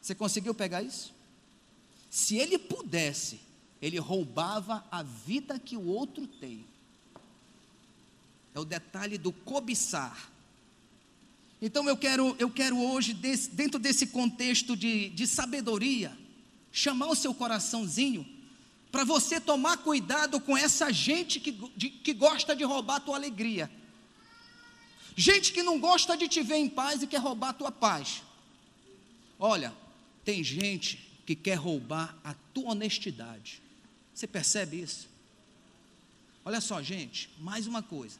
Você 0.00 0.14
conseguiu 0.14 0.54
pegar 0.54 0.84
isso? 0.84 1.12
Se 2.08 2.36
ele 2.36 2.58
pudesse, 2.58 3.40
ele 3.80 3.98
roubava 3.98 4.86
a 4.88 5.02
vida 5.02 5.58
que 5.58 5.76
o 5.76 5.84
outro 5.84 6.28
tem. 6.28 6.64
É 8.54 8.60
o 8.60 8.64
detalhe 8.64 9.18
do 9.18 9.32
cobiçar. 9.32 10.30
Então 11.60 11.88
eu 11.88 11.96
quero, 11.96 12.36
eu 12.38 12.50
quero 12.52 12.78
hoje, 12.78 13.12
desse, 13.12 13.50
dentro 13.50 13.80
desse 13.80 14.06
contexto 14.06 14.76
de, 14.76 15.08
de 15.08 15.26
sabedoria, 15.26 16.16
chamar 16.70 17.08
o 17.08 17.16
seu 17.16 17.34
coraçãozinho 17.34 18.24
para 18.92 19.04
você 19.04 19.40
tomar 19.40 19.78
cuidado 19.78 20.38
com 20.38 20.54
essa 20.54 20.92
gente 20.92 21.40
que, 21.40 21.50
de, 21.74 21.88
que 21.88 22.12
gosta 22.12 22.54
de 22.54 22.62
roubar 22.62 22.96
a 22.96 23.00
tua 23.00 23.16
alegria. 23.16 23.70
Gente 25.16 25.50
que 25.50 25.62
não 25.62 25.80
gosta 25.80 26.14
de 26.14 26.28
te 26.28 26.42
ver 26.42 26.56
em 26.56 26.68
paz 26.68 27.02
e 27.02 27.06
quer 27.06 27.18
roubar 27.18 27.48
a 27.48 27.54
tua 27.54 27.72
paz. 27.72 28.22
Olha, 29.38 29.72
tem 30.24 30.44
gente 30.44 31.10
que 31.24 31.34
quer 31.34 31.54
roubar 31.54 32.16
a 32.22 32.34
tua 32.52 32.72
honestidade. 32.72 33.62
Você 34.12 34.26
percebe 34.26 34.82
isso? 34.82 35.08
Olha 36.44 36.60
só, 36.60 36.82
gente, 36.82 37.30
mais 37.38 37.66
uma 37.66 37.82
coisa. 37.82 38.18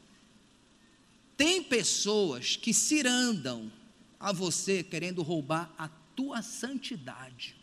Tem 1.37 1.61
pessoas 1.61 2.55
que 2.55 2.73
cirandam 2.73 3.71
a 4.19 4.31
você 4.31 4.81
querendo 4.81 5.21
roubar 5.21 5.71
a 5.77 5.87
tua 6.15 6.41
santidade. 6.41 7.55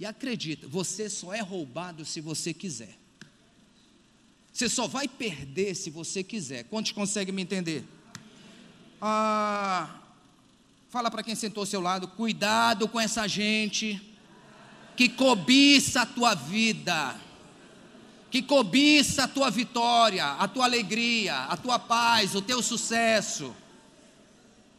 E 0.00 0.04
acredita, 0.04 0.66
você 0.66 1.08
só 1.08 1.32
é 1.32 1.40
roubado 1.40 2.04
se 2.04 2.20
você 2.20 2.52
quiser. 2.52 2.98
Você 4.52 4.68
só 4.68 4.88
vai 4.88 5.06
perder 5.06 5.76
se 5.76 5.90
você 5.90 6.24
quiser. 6.24 6.64
Quantos 6.64 6.90
conseguem 6.90 7.32
me 7.32 7.42
entender? 7.42 7.84
Ah, 9.00 10.00
Fala 10.90 11.08
para 11.08 11.22
quem 11.22 11.36
sentou 11.36 11.62
ao 11.62 11.66
seu 11.66 11.80
lado, 11.80 12.08
cuidado 12.08 12.88
com 12.88 12.98
essa 12.98 13.28
gente 13.28 14.02
que 14.96 15.08
cobiça 15.08 16.02
a 16.02 16.06
tua 16.06 16.34
vida, 16.34 17.16
que 18.28 18.42
cobiça 18.42 19.22
a 19.22 19.28
tua 19.28 19.52
vitória, 19.52 20.26
a 20.26 20.48
tua 20.48 20.64
alegria, 20.64 21.44
a 21.44 21.56
tua 21.56 21.78
paz, 21.78 22.34
o 22.34 22.42
teu 22.42 22.60
sucesso. 22.60 23.54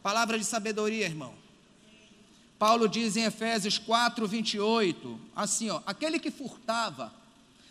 Palavra 0.02 0.38
de 0.38 0.44
sabedoria, 0.44 1.06
irmão. 1.06 1.41
Paulo 2.62 2.88
diz 2.88 3.16
em 3.16 3.24
Efésios 3.24 3.76
4, 3.76 4.24
28, 4.24 5.20
assim, 5.34 5.68
ó, 5.68 5.82
aquele 5.84 6.20
que 6.20 6.30
furtava, 6.30 7.12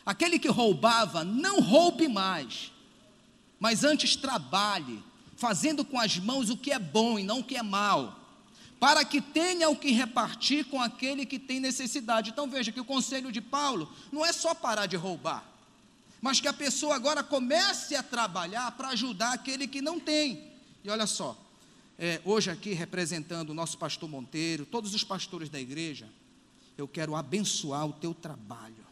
aquele 0.05 0.37
que 0.37 0.49
roubava, 0.49 1.23
não 1.23 1.61
roube 1.61 2.09
mais, 2.09 2.73
mas 3.57 3.85
antes 3.85 4.17
trabalhe, 4.17 5.01
fazendo 5.37 5.85
com 5.85 5.97
as 5.97 6.17
mãos 6.17 6.49
o 6.49 6.57
que 6.57 6.73
é 6.73 6.77
bom 6.77 7.17
e 7.17 7.23
não 7.23 7.39
o 7.39 7.43
que 7.45 7.55
é 7.55 7.63
mal 7.63 8.19
para 8.81 9.05
que 9.05 9.21
tenha 9.21 9.69
o 9.69 9.77
que 9.77 9.91
repartir 9.91 10.65
com 10.65 10.81
aquele 10.81 11.25
que 11.25 11.39
tem 11.39 11.61
necessidade. 11.61 12.31
Então 12.31 12.49
veja 12.49 12.71
que 12.71 12.81
o 12.81 12.85
conselho 12.85 13.31
de 13.31 13.39
Paulo 13.39 13.89
não 14.11 14.25
é 14.25 14.33
só 14.33 14.53
parar 14.53 14.87
de 14.87 14.97
roubar, 14.97 15.45
mas 16.21 16.41
que 16.41 16.49
a 16.49 16.53
pessoa 16.53 16.95
agora 16.95 17.23
comece 17.23 17.95
a 17.95 18.03
trabalhar 18.03 18.69
para 18.73 18.89
ajudar 18.89 19.31
aquele 19.31 19.69
que 19.69 19.81
não 19.81 20.01
tem. 20.01 20.51
E 20.83 20.89
olha 20.89 21.07
só, 21.07 21.37
é, 22.01 22.19
hoje 22.25 22.49
aqui 22.49 22.73
representando 22.73 23.51
o 23.51 23.53
nosso 23.53 23.77
pastor 23.77 24.09
Monteiro, 24.09 24.65
todos 24.65 24.95
os 24.95 25.03
pastores 25.03 25.49
da 25.49 25.59
igreja, 25.59 26.09
eu 26.75 26.87
quero 26.87 27.15
abençoar 27.15 27.85
o 27.85 27.93
teu 27.93 28.11
trabalho. 28.11 28.83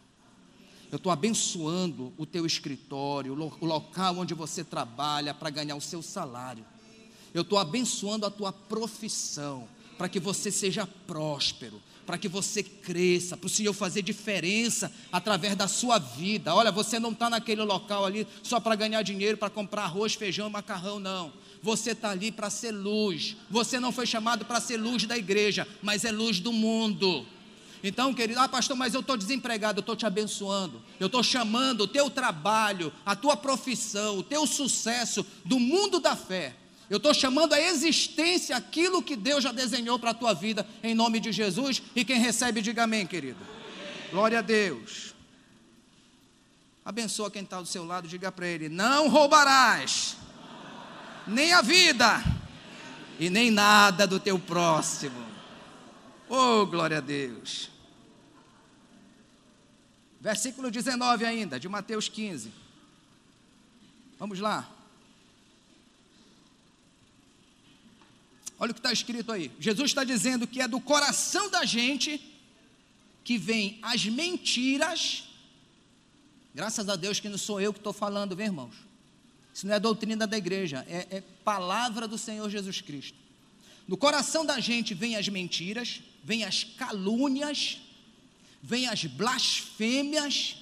Eu 0.91 0.97
estou 0.97 1.11
abençoando 1.11 2.13
o 2.19 2.25
teu 2.27 2.45
escritório, 2.45 3.33
o 3.33 3.65
local 3.65 4.19
onde 4.19 4.35
você 4.35 4.63
trabalha 4.63 5.33
para 5.33 5.49
ganhar 5.49 5.75
o 5.75 5.81
seu 5.81 6.03
salário. 6.03 6.63
Eu 7.33 7.41
estou 7.41 7.57
abençoando 7.57 8.27
a 8.27 8.31
tua 8.31 8.53
profissão, 8.53 9.67
para 9.97 10.07
que 10.07 10.19
você 10.19 10.51
seja 10.51 10.85
próspero, 10.85 11.81
para 12.05 12.17
que 12.17 12.27
você 12.27 12.61
cresça, 12.61 13.35
para 13.35 13.47
o 13.47 13.49
Senhor 13.49 13.73
fazer 13.73 14.03
diferença 14.03 14.91
através 15.11 15.55
da 15.55 15.67
sua 15.67 15.97
vida. 15.97 16.53
Olha, 16.53 16.71
você 16.71 16.99
não 16.99 17.11
está 17.11 17.27
naquele 17.27 17.63
local 17.63 18.05
ali 18.05 18.27
só 18.43 18.59
para 18.59 18.75
ganhar 18.75 19.01
dinheiro, 19.01 19.35
para 19.35 19.49
comprar 19.49 19.85
arroz, 19.85 20.13
feijão 20.13 20.47
macarrão, 20.47 20.99
não. 20.99 21.33
Você 21.61 21.91
está 21.91 22.11
ali 22.11 22.31
para 22.31 22.49
ser 22.49 22.71
luz. 22.71 23.35
Você 23.49 23.79
não 23.79 23.91
foi 23.91 24.05
chamado 24.05 24.45
para 24.45 24.61
ser 24.61 24.77
luz 24.77 25.05
da 25.05 25.17
igreja, 25.17 25.67
mas 25.81 26.05
é 26.05 26.11
luz 26.11 26.39
do 26.39 26.53
mundo. 26.53 27.25
Então, 27.83 28.13
querido, 28.13 28.39
ah, 28.39 28.47
pastor, 28.47 28.75
mas 28.75 28.93
eu 28.93 28.99
estou 28.99 29.15
desempregado, 29.15 29.79
eu 29.79 29.81
estou 29.81 29.95
te 29.95 30.05
abençoando. 30.05 30.81
Eu 30.99 31.07
estou 31.07 31.23
chamando 31.23 31.81
o 31.81 31.87
teu 31.87 32.09
trabalho, 32.09 32.91
a 33.05 33.15
tua 33.15 33.37
profissão, 33.37 34.17
o 34.17 34.23
teu 34.23 34.45
sucesso 34.45 35.25
do 35.45 35.59
mundo 35.59 35.99
da 35.99 36.15
fé. 36.15 36.55
Eu 36.89 36.97
estou 36.97 37.13
chamando 37.13 37.53
a 37.53 37.61
existência 37.61 38.55
aquilo 38.55 39.03
que 39.03 39.15
Deus 39.15 39.43
já 39.43 39.51
desenhou 39.51 39.99
para 39.99 40.11
a 40.11 40.13
tua 40.13 40.33
vida, 40.33 40.67
em 40.83 40.95
nome 40.95 41.19
de 41.19 41.31
Jesus. 41.31 41.81
E 41.95 42.03
quem 42.03 42.19
recebe, 42.19 42.61
diga 42.61 42.83
amém, 42.83 43.05
querido. 43.05 43.39
Glória 44.11 44.39
a 44.39 44.41
Deus. 44.41 45.13
Abençoa 46.83 47.29
quem 47.29 47.43
está 47.43 47.61
do 47.61 47.67
seu 47.67 47.85
lado, 47.85 48.07
diga 48.07 48.31
para 48.31 48.47
ele: 48.47 48.67
Não 48.67 49.07
roubarás, 49.07 50.17
nem 51.29 51.53
a 51.53 51.61
vida, 51.61 52.23
e 53.19 53.29
nem 53.29 53.51
nada 53.51 54.07
do 54.07 54.19
teu 54.19 54.39
próximo. 54.39 55.25
Oh, 56.27 56.65
glória 56.65 56.97
a 56.97 57.01
Deus. 57.01 57.69
Versículo 60.21 60.69
19 60.69 61.25
ainda, 61.25 61.59
de 61.59 61.69
Mateus 61.69 62.09
15. 62.09 62.51
Vamos 64.17 64.39
lá. 64.39 64.69
Olha 68.59 68.71
o 68.71 68.73
que 68.73 68.79
está 68.79 68.91
escrito 68.91 69.31
aí. 69.31 69.49
Jesus 69.59 69.91
está 69.91 70.03
dizendo 70.03 70.45
que 70.45 70.61
é 70.61 70.67
do 70.67 70.81
coração 70.81 71.49
da 71.49 71.63
gente 71.63 72.21
que 73.23 73.37
vem 73.37 73.79
as 73.81 74.05
mentiras. 74.05 75.29
Graças 76.53 76.89
a 76.89 76.97
Deus 76.97 77.19
que 77.21 77.29
não 77.29 77.37
sou 77.37 77.61
eu 77.61 77.71
que 77.71 77.79
estou 77.79 77.93
falando, 77.93 78.35
viu, 78.35 78.47
irmãos? 78.47 78.88
Isso 79.59 79.67
não 79.67 79.75
é 79.75 79.79
doutrina 79.79 80.25
da 80.25 80.37
igreja, 80.37 80.85
é, 80.87 81.17
é 81.17 81.23
palavra 81.43 82.07
do 82.07 82.17
Senhor 82.17 82.49
Jesus 82.49 82.79
Cristo. 82.79 83.17
No 83.85 83.97
coração 83.97 84.45
da 84.45 84.57
gente 84.61 84.93
vem 84.93 85.17
as 85.17 85.27
mentiras, 85.27 86.01
vem 86.23 86.45
as 86.45 86.63
calúnias, 86.63 87.77
vem 88.63 88.87
as 88.87 89.03
blasfêmias 89.03 90.55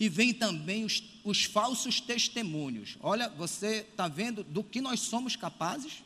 e 0.00 0.08
vem 0.08 0.32
também 0.32 0.82
os, 0.82 1.04
os 1.22 1.44
falsos 1.44 2.00
testemunhos. 2.00 2.96
Olha, 3.02 3.28
você 3.28 3.86
está 3.90 4.08
vendo 4.08 4.42
do 4.42 4.64
que 4.64 4.80
nós 4.80 5.00
somos 5.00 5.36
capazes? 5.36 6.02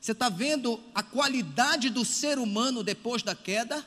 Você 0.00 0.12
está 0.12 0.28
vendo 0.28 0.80
a 0.94 1.02
qualidade 1.02 1.90
do 1.90 2.04
ser 2.04 2.38
humano 2.38 2.84
depois 2.84 3.20
da 3.20 3.34
queda? 3.34 3.84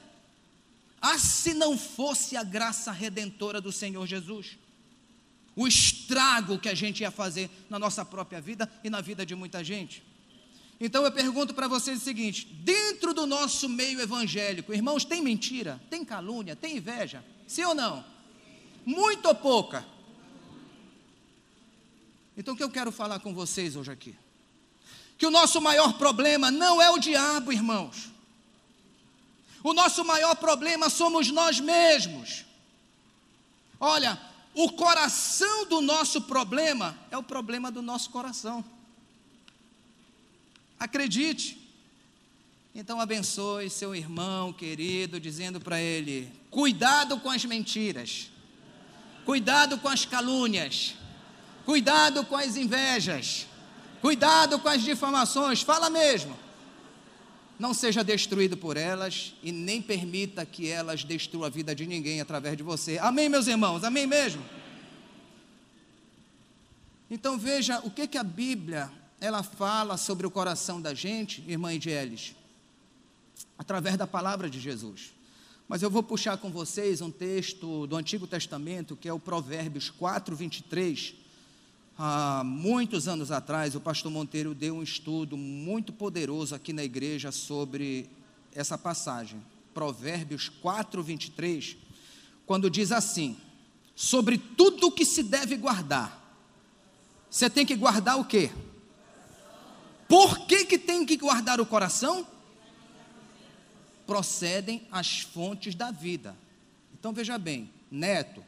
Ah, 1.02 1.18
se 1.18 1.54
não 1.54 1.78
fosse 1.78 2.36
a 2.36 2.44
graça 2.44 2.92
redentora 2.92 3.62
do 3.62 3.72
Senhor 3.72 4.06
Jesus, 4.06 4.58
o 5.56 5.68
estrago 5.68 6.58
que 6.58 6.70
a 6.70 6.76
gente 6.76 7.02
ia 7.02 7.12
fazer 7.12 7.50
na 7.70 7.78
nossa 7.78 8.06
própria 8.06 8.40
vida 8.40 8.72
e 8.84 8.90
na 8.90 9.02
vida 9.02 9.26
de 9.26 9.36
muita 9.36 9.64
gente. 9.64 10.04
Então 10.80 11.04
eu 11.04 11.12
pergunto 11.12 11.54
para 11.54 11.68
vocês 11.68 12.02
o 12.02 12.04
seguinte: 12.04 12.46
dentro 12.46 13.14
do 13.14 13.28
nosso 13.28 13.70
meio 13.70 14.02
evangélico, 14.02 14.74
irmãos, 14.74 15.06
tem 15.06 15.22
mentira, 15.22 15.80
tem 15.90 16.04
calúnia, 16.04 16.56
tem 16.56 16.78
inveja? 16.78 17.24
Sim 17.48 17.66
ou 17.66 17.76
não? 17.76 18.04
Muito 18.86 19.28
ou 19.28 19.36
pouca? 19.36 19.86
Então 22.36 22.54
o 22.54 22.58
que 22.58 22.64
eu 22.64 22.70
quero 22.70 22.92
falar 22.92 23.20
com 23.20 23.34
vocês 23.34 23.76
hoje 23.76 23.92
aqui? 23.92 24.16
Que 25.18 25.28
o 25.28 25.32
nosso 25.32 25.62
maior 25.62 25.94
problema 25.94 26.50
não 26.50 26.82
é 26.82 26.90
o 26.90 26.98
diabo, 26.98 27.54
irmãos. 27.54 28.10
O 29.64 29.74
nosso 29.74 30.04
maior 30.04 30.36
problema 30.36 30.90
somos 30.90 31.30
nós 31.30 31.60
mesmos. 31.60 32.46
Olha, 33.80 34.20
o 34.54 34.72
coração 34.72 35.66
do 35.66 35.82
nosso 35.82 36.22
problema 36.22 36.98
é 37.10 37.18
o 37.18 37.24
problema 37.24 37.72
do 37.72 37.82
nosso 37.82 38.10
coração. 38.10 38.64
Acredite. 40.80 41.58
Então 42.74 43.00
abençoe 43.00 43.70
seu 43.70 43.94
irmão 43.94 44.52
querido, 44.54 45.20
dizendo 45.20 45.60
para 45.60 45.80
ele: 45.80 46.32
cuidado 46.50 47.20
com 47.20 47.30
as 47.30 47.46
mentiras, 47.46 48.30
cuidado 49.26 49.78
com 49.78 49.88
as 49.88 50.06
calúnias, 50.06 50.96
cuidado 51.66 52.26
com 52.26 52.36
as 52.36 52.56
invejas, 52.56 53.48
cuidado 54.02 54.60
com 54.60 54.70
as 54.70 54.82
difamações, 54.82 55.62
fala 55.62 55.90
mesmo. 55.90 56.38
Não 57.62 57.76
seja 57.76 58.04
destruído 58.04 58.58
por 58.58 58.76
elas 58.76 59.36
e 59.44 59.52
nem 59.52 59.84
permita 59.84 60.44
que 60.44 60.68
elas 60.68 61.04
destruam 61.04 61.46
a 61.46 61.50
vida 61.50 61.76
de 61.76 61.86
ninguém 61.86 62.20
através 62.20 62.58
de 62.58 62.64
você. 62.64 62.98
Amém, 62.98 63.30
meus 63.30 63.46
irmãos? 63.46 63.84
Amém 63.84 64.08
mesmo? 64.08 64.44
Então 67.08 67.38
veja 67.38 67.80
o 67.82 67.92
que, 67.92 68.08
que 68.08 68.18
a 68.18 68.24
Bíblia 68.24 68.92
ela 69.20 69.44
fala 69.44 69.96
sobre 69.96 70.26
o 70.26 70.32
coração 70.32 70.82
da 70.82 70.96
gente, 70.96 71.44
irmã 71.48 71.72
Edielis, 71.72 72.34
através 73.60 73.96
da 73.96 74.08
palavra 74.08 74.50
de 74.50 74.60
Jesus. 74.60 75.14
Mas 75.68 75.84
eu 75.84 75.90
vou 75.92 76.02
puxar 76.02 76.38
com 76.38 76.50
vocês 76.50 77.00
um 77.00 77.12
texto 77.12 77.86
do 77.86 77.96
Antigo 77.96 78.26
Testamento, 78.26 78.96
que 78.96 79.08
é 79.08 79.14
o 79.14 79.20
Provérbios 79.20 79.88
4, 79.88 80.36
23. 80.36 81.14
Há 82.04 82.44
muitos 82.44 83.08
anos 83.08 83.30
atrás, 83.30 83.76
o 83.76 83.80
pastor 83.80 84.12
Monteiro 84.12 84.56
deu 84.56 84.78
um 84.78 84.82
estudo 84.82 85.38
muito 85.38 85.94
poderoso 85.94 86.56
aqui 86.56 86.74
na 86.74 86.84
igreja 86.84 87.32
sobre 87.32 88.10
essa 88.56 88.76
passagem. 88.76 89.40
Provérbios 89.72 90.50
4, 90.50 91.04
23, 91.04 91.78
quando 92.44 92.72
diz 92.72 92.92
assim: 92.92 93.38
sobre 93.96 94.40
tudo 94.40 94.88
o 94.88 94.92
que 94.92 95.06
se 95.06 95.22
deve 95.22 95.56
guardar. 95.56 96.20
Você 97.30 97.48
tem 97.52 97.68
que 97.68 97.76
guardar 97.76 98.18
o 98.18 98.26
quê? 98.26 98.50
Por 100.08 100.48
que, 100.48 100.66
que 100.66 100.80
tem 100.80 101.06
que 101.06 101.18
guardar 101.18 101.62
o 101.62 101.68
coração? 101.68 102.26
Procedem 104.08 104.88
as 104.92 105.20
fontes 105.20 105.76
da 105.76 105.92
vida. 105.92 106.36
Então 106.96 107.14
veja 107.14 107.38
bem, 107.38 107.70
neto, 107.92 108.44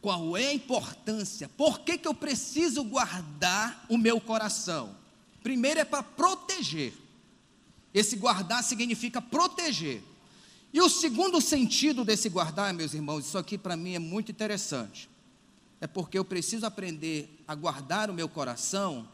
qual 0.00 0.36
é 0.36 0.46
a 0.46 0.54
importância? 0.54 1.48
Por 1.48 1.80
que, 1.80 1.98
que 1.98 2.08
eu 2.08 2.14
preciso 2.14 2.82
guardar 2.82 3.84
o 3.88 3.98
meu 3.98 4.20
coração? 4.20 4.96
Primeiro 5.42 5.80
é 5.80 5.84
para 5.84 6.02
proteger. 6.02 6.94
Esse 7.92 8.16
guardar 8.16 8.62
significa 8.62 9.20
proteger. 9.20 10.02
E 10.72 10.80
o 10.80 10.88
segundo 10.88 11.40
sentido 11.40 12.04
desse 12.04 12.28
guardar, 12.28 12.72
meus 12.72 12.94
irmãos, 12.94 13.26
isso 13.26 13.36
aqui 13.36 13.58
para 13.58 13.76
mim 13.76 13.94
é 13.94 13.98
muito 13.98 14.30
interessante. 14.30 15.08
É 15.80 15.86
porque 15.86 16.18
eu 16.18 16.24
preciso 16.24 16.64
aprender 16.64 17.42
a 17.46 17.54
guardar 17.54 18.10
o 18.10 18.14
meu 18.14 18.28
coração 18.28 19.08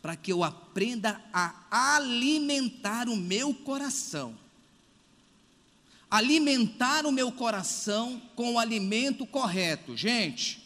para 0.00 0.14
que 0.14 0.32
eu 0.32 0.44
aprenda 0.44 1.20
a 1.32 1.96
alimentar 1.96 3.08
o 3.08 3.16
meu 3.16 3.54
coração. 3.54 4.34
Alimentar 6.14 7.06
o 7.06 7.12
meu 7.12 7.32
coração 7.32 8.20
com 8.36 8.54
o 8.54 8.58
alimento 8.58 9.26
correto. 9.26 9.96
Gente, 9.96 10.62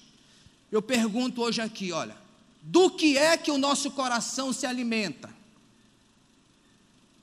eu 0.70 0.82
pergunto 0.82 1.40
hoje 1.42 1.60
aqui, 1.60 1.92
olha, 1.92 2.16
do 2.60 2.90
que 2.90 3.16
é 3.16 3.36
que 3.36 3.50
o 3.50 3.58
nosso 3.58 3.90
coração 3.92 4.52
se 4.52 4.66
alimenta? 4.66 5.34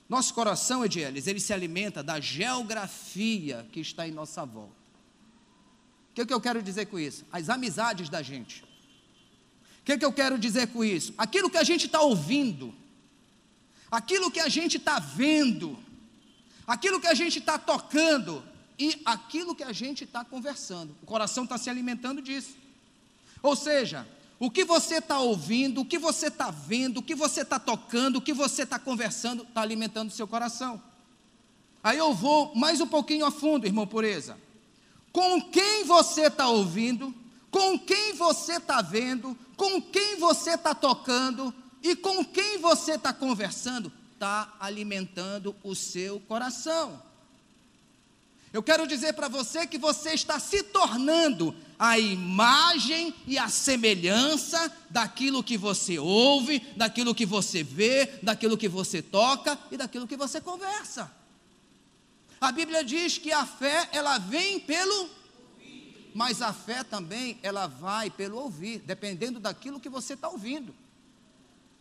Nosso 0.08 0.32
coração, 0.34 0.84
Edielis, 0.84 1.26
ele 1.26 1.40
se 1.40 1.52
alimenta 1.52 2.02
da 2.02 2.18
geografia 2.18 3.66
que 3.70 3.80
está 3.80 4.08
em 4.08 4.12
nossa 4.12 4.44
volta. 4.44 4.86
O 6.10 6.14
que, 6.14 6.22
é 6.22 6.26
que 6.26 6.32
eu 6.32 6.40
quero 6.40 6.62
dizer 6.62 6.86
com 6.86 6.98
isso? 6.98 7.24
As 7.30 7.48
amizades 7.48 8.08
da 8.08 8.22
gente 8.22 8.64
que, 9.86 9.96
que 9.96 10.04
eu 10.04 10.12
quero 10.12 10.36
dizer 10.36 10.66
com 10.66 10.84
isso? 10.84 11.14
Aquilo 11.16 11.48
que 11.48 11.56
a 11.56 11.62
gente 11.62 11.86
está 11.86 12.00
ouvindo, 12.00 12.74
aquilo 13.88 14.32
que 14.32 14.40
a 14.40 14.48
gente 14.48 14.78
está 14.78 14.98
vendo, 14.98 15.78
aquilo 16.66 17.00
que 17.00 17.06
a 17.06 17.14
gente 17.14 17.38
está 17.38 17.58
tocando 17.58 18.42
e 18.78 19.00
aquilo 19.04 19.54
que 19.54 19.62
a 19.62 19.72
gente 19.72 20.04
está 20.04 20.24
conversando. 20.24 20.94
O 21.02 21.06
coração 21.06 21.44
está 21.44 21.56
se 21.56 21.70
alimentando 21.70 22.20
disso. 22.20 22.56
Ou 23.42 23.54
seja, 23.54 24.06
o 24.38 24.50
que 24.50 24.64
você 24.64 24.96
está 24.96 25.18
ouvindo, 25.18 25.80
o 25.80 25.84
que 25.84 25.98
você 25.98 26.26
está 26.26 26.50
vendo, 26.50 26.98
o 26.98 27.02
que 27.02 27.14
você 27.14 27.42
está 27.42 27.58
tocando, 27.58 28.16
o 28.16 28.20
que 28.20 28.32
você 28.32 28.64
está 28.64 28.78
conversando, 28.78 29.44
está 29.44 29.62
alimentando 29.62 30.10
o 30.10 30.14
seu 30.14 30.26
coração. 30.26 30.82
Aí 31.82 31.98
eu 31.98 32.12
vou 32.12 32.54
mais 32.54 32.80
um 32.80 32.86
pouquinho 32.86 33.24
a 33.24 33.30
fundo, 33.30 33.66
irmão 33.66 33.86
Pureza. 33.86 34.36
Com 35.12 35.40
quem 35.40 35.84
você 35.84 36.26
está 36.26 36.48
ouvindo, 36.48 37.14
com 37.50 37.78
quem 37.78 38.12
você 38.12 38.54
está 38.56 38.82
vendo, 38.82 39.38
com 39.56 39.80
quem 39.80 40.16
você 40.16 40.54
está 40.54 40.74
tocando 40.74 41.54
e 41.82 41.96
com 41.96 42.24
quem 42.24 42.58
você 42.58 42.92
está 42.92 43.12
conversando, 43.12 43.90
está 44.16 44.54
alimentando 44.58 45.54
o 45.62 45.74
seu 45.74 46.18
coração. 46.20 47.02
Eu 48.50 48.62
quero 48.62 48.86
dizer 48.86 49.12
para 49.12 49.28
você 49.28 49.66
que 49.66 49.76
você 49.76 50.14
está 50.14 50.40
se 50.40 50.62
tornando 50.62 51.54
a 51.78 51.98
imagem 51.98 53.14
e 53.26 53.36
a 53.36 53.50
semelhança 53.50 54.72
daquilo 54.88 55.44
que 55.44 55.58
você 55.58 55.98
ouve, 55.98 56.60
daquilo 56.74 57.14
que 57.14 57.26
você 57.26 57.62
vê, 57.62 58.06
daquilo 58.22 58.56
que 58.56 58.68
você 58.68 59.02
toca 59.02 59.58
e 59.70 59.76
daquilo 59.76 60.08
que 60.08 60.16
você 60.16 60.40
conversa. 60.40 61.12
A 62.40 62.50
Bíblia 62.50 62.82
diz 62.82 63.18
que 63.18 63.32
a 63.32 63.44
fé, 63.44 63.90
ela 63.92 64.16
vem 64.16 64.58
pelo 64.58 65.10
mas 66.14 66.40
a 66.40 66.50
fé 66.50 66.82
também, 66.82 67.38
ela 67.42 67.66
vai 67.66 68.08
pelo 68.08 68.38
ouvir, 68.38 68.78
dependendo 68.78 69.38
daquilo 69.38 69.78
que 69.78 69.90
você 69.90 70.14
está 70.14 70.30
ouvindo. 70.30 70.74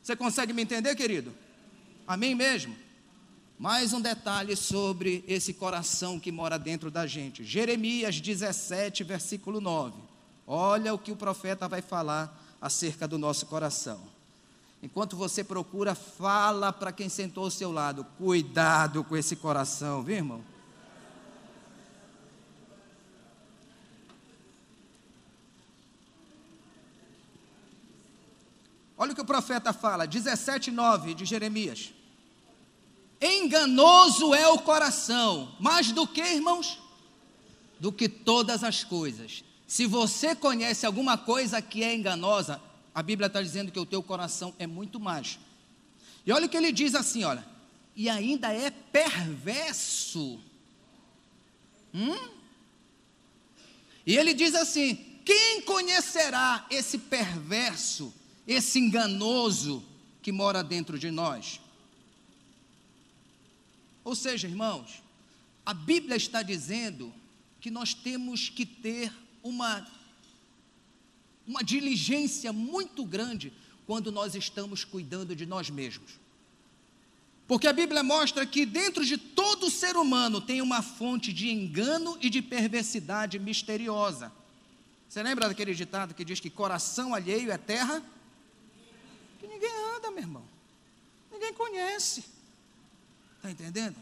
Você 0.04 0.14
consegue 0.14 0.52
me 0.52 0.62
entender, 0.62 0.94
querido? 0.94 1.34
Amém 2.08 2.36
mesmo? 2.36 2.76
Mais 3.58 3.92
um 3.92 4.00
detalhe 4.00 4.56
sobre 4.56 5.24
esse 5.28 5.54
coração 5.54 6.20
que 6.20 6.32
mora 6.32 6.60
dentro 6.60 6.92
da 6.92 7.08
gente. 7.08 7.44
Jeremias 7.44 8.22
17, 8.22 9.04
versículo 9.04 9.60
9. 9.60 9.98
Olha 10.46 10.94
o 10.94 11.00
que 11.00 11.12
o 11.12 11.16
profeta 11.16 11.68
vai 11.68 11.82
falar 11.82 12.40
acerca 12.62 13.08
do 13.08 13.18
nosso 13.18 13.48
coração. 13.48 14.00
Enquanto 14.84 15.18
você 15.18 15.44
procura, 15.44 15.96
fala 15.96 16.72
para 16.72 16.92
quem 16.92 17.10
sentou 17.10 17.46
ao 17.46 17.50
seu 17.50 17.72
lado. 17.72 18.06
Cuidado 18.20 19.04
com 19.04 19.18
esse 19.18 19.36
coração, 19.36 20.04
viu, 20.04 20.18
irmão? 20.18 20.44
Olha 28.96 29.12
o 29.12 29.16
que 29.16 29.22
o 29.22 29.26
profeta 29.26 29.74
fala, 29.74 30.06
17:9 30.06 31.16
de 31.16 31.26
Jeremias. 31.26 31.95
Enganoso 33.26 34.34
é 34.34 34.48
o 34.48 34.60
coração, 34.60 35.56
mais 35.60 35.92
do 35.92 36.08
que, 36.08 36.22
irmãos? 36.22 36.80
Do 37.80 37.92
que 37.92 38.08
todas 38.08 38.64
as 38.64 38.84
coisas. 38.84 39.44
Se 39.68 39.86
você 39.86 40.36
conhece 40.36 40.86
alguma 40.86 41.18
coisa 41.18 41.62
que 41.62 41.84
é 41.84 41.96
enganosa, 41.96 42.62
a 42.94 43.02
Bíblia 43.02 43.28
está 43.28 43.42
dizendo 43.42 43.72
que 43.72 43.80
o 43.80 43.86
teu 43.86 44.04
coração 44.04 44.54
é 44.60 44.68
muito 44.68 45.00
mais. 45.00 45.40
E 46.26 46.32
olha 46.32 46.46
o 46.46 46.50
que 46.50 46.58
ele 46.58 46.72
diz 46.72 46.94
assim: 46.94 47.24
olha, 47.24 47.46
e 47.96 48.10
ainda 48.10 48.54
é 48.54 48.70
perverso. 48.70 50.40
Hum? 51.94 52.30
E 54.06 54.16
ele 54.18 54.34
diz 54.34 54.54
assim: 54.54 54.96
quem 55.26 55.62
conhecerá 55.62 56.66
esse 56.70 56.98
perverso? 56.98 58.14
esse 58.48 58.80
enganoso 58.80 59.84
que 60.22 60.32
mora 60.32 60.64
dentro 60.64 60.98
de 61.00 61.10
nós. 61.12 61.60
Ou 64.06 64.16
seja, 64.16 64.48
irmãos, 64.48 65.02
a 65.66 65.74
Bíblia 65.74 66.16
está 66.16 66.44
dizendo 66.44 67.12
que 67.60 67.72
nós 67.72 67.96
temos 67.96 68.48
que 68.50 68.64
ter 68.64 69.12
uma, 69.42 69.86
uma 71.48 71.64
diligência 71.64 72.54
muito 72.54 73.04
grande 73.04 73.52
quando 73.88 74.12
nós 74.12 74.36
estamos 74.36 74.84
cuidando 74.84 75.36
de 75.36 75.48
nós 75.48 75.72
mesmos. 75.72 76.20
Porque 77.48 77.68
a 77.68 77.74
Bíblia 77.74 78.04
mostra 78.04 78.46
que 78.46 78.64
dentro 78.64 79.04
de 79.04 79.18
todo 79.18 79.72
ser 79.72 79.98
humano 79.98 80.40
tem 80.40 80.62
uma 80.62 80.84
fonte 80.84 81.34
de 81.34 81.50
engano 81.50 82.16
e 82.22 82.30
de 82.30 82.44
perversidade 82.44 83.40
misteriosa. 83.40 84.32
Você 85.10 85.24
lembra 85.24 85.48
daquele 85.48 85.74
ditado 85.74 86.14
que 86.14 86.24
diz 86.24 86.40
que 86.40 86.50
coração 86.50 87.14
alheio 87.14 87.52
é 87.52 87.58
terra 87.58 88.04
que 89.40 89.48
ninguém 89.48 89.72
anda, 89.96 90.12
meu 90.12 90.20
irmão. 90.20 90.44
Ninguém 91.32 91.54
conhece. 91.54 92.36
Está 93.46 93.52
entendendo? 93.52 93.96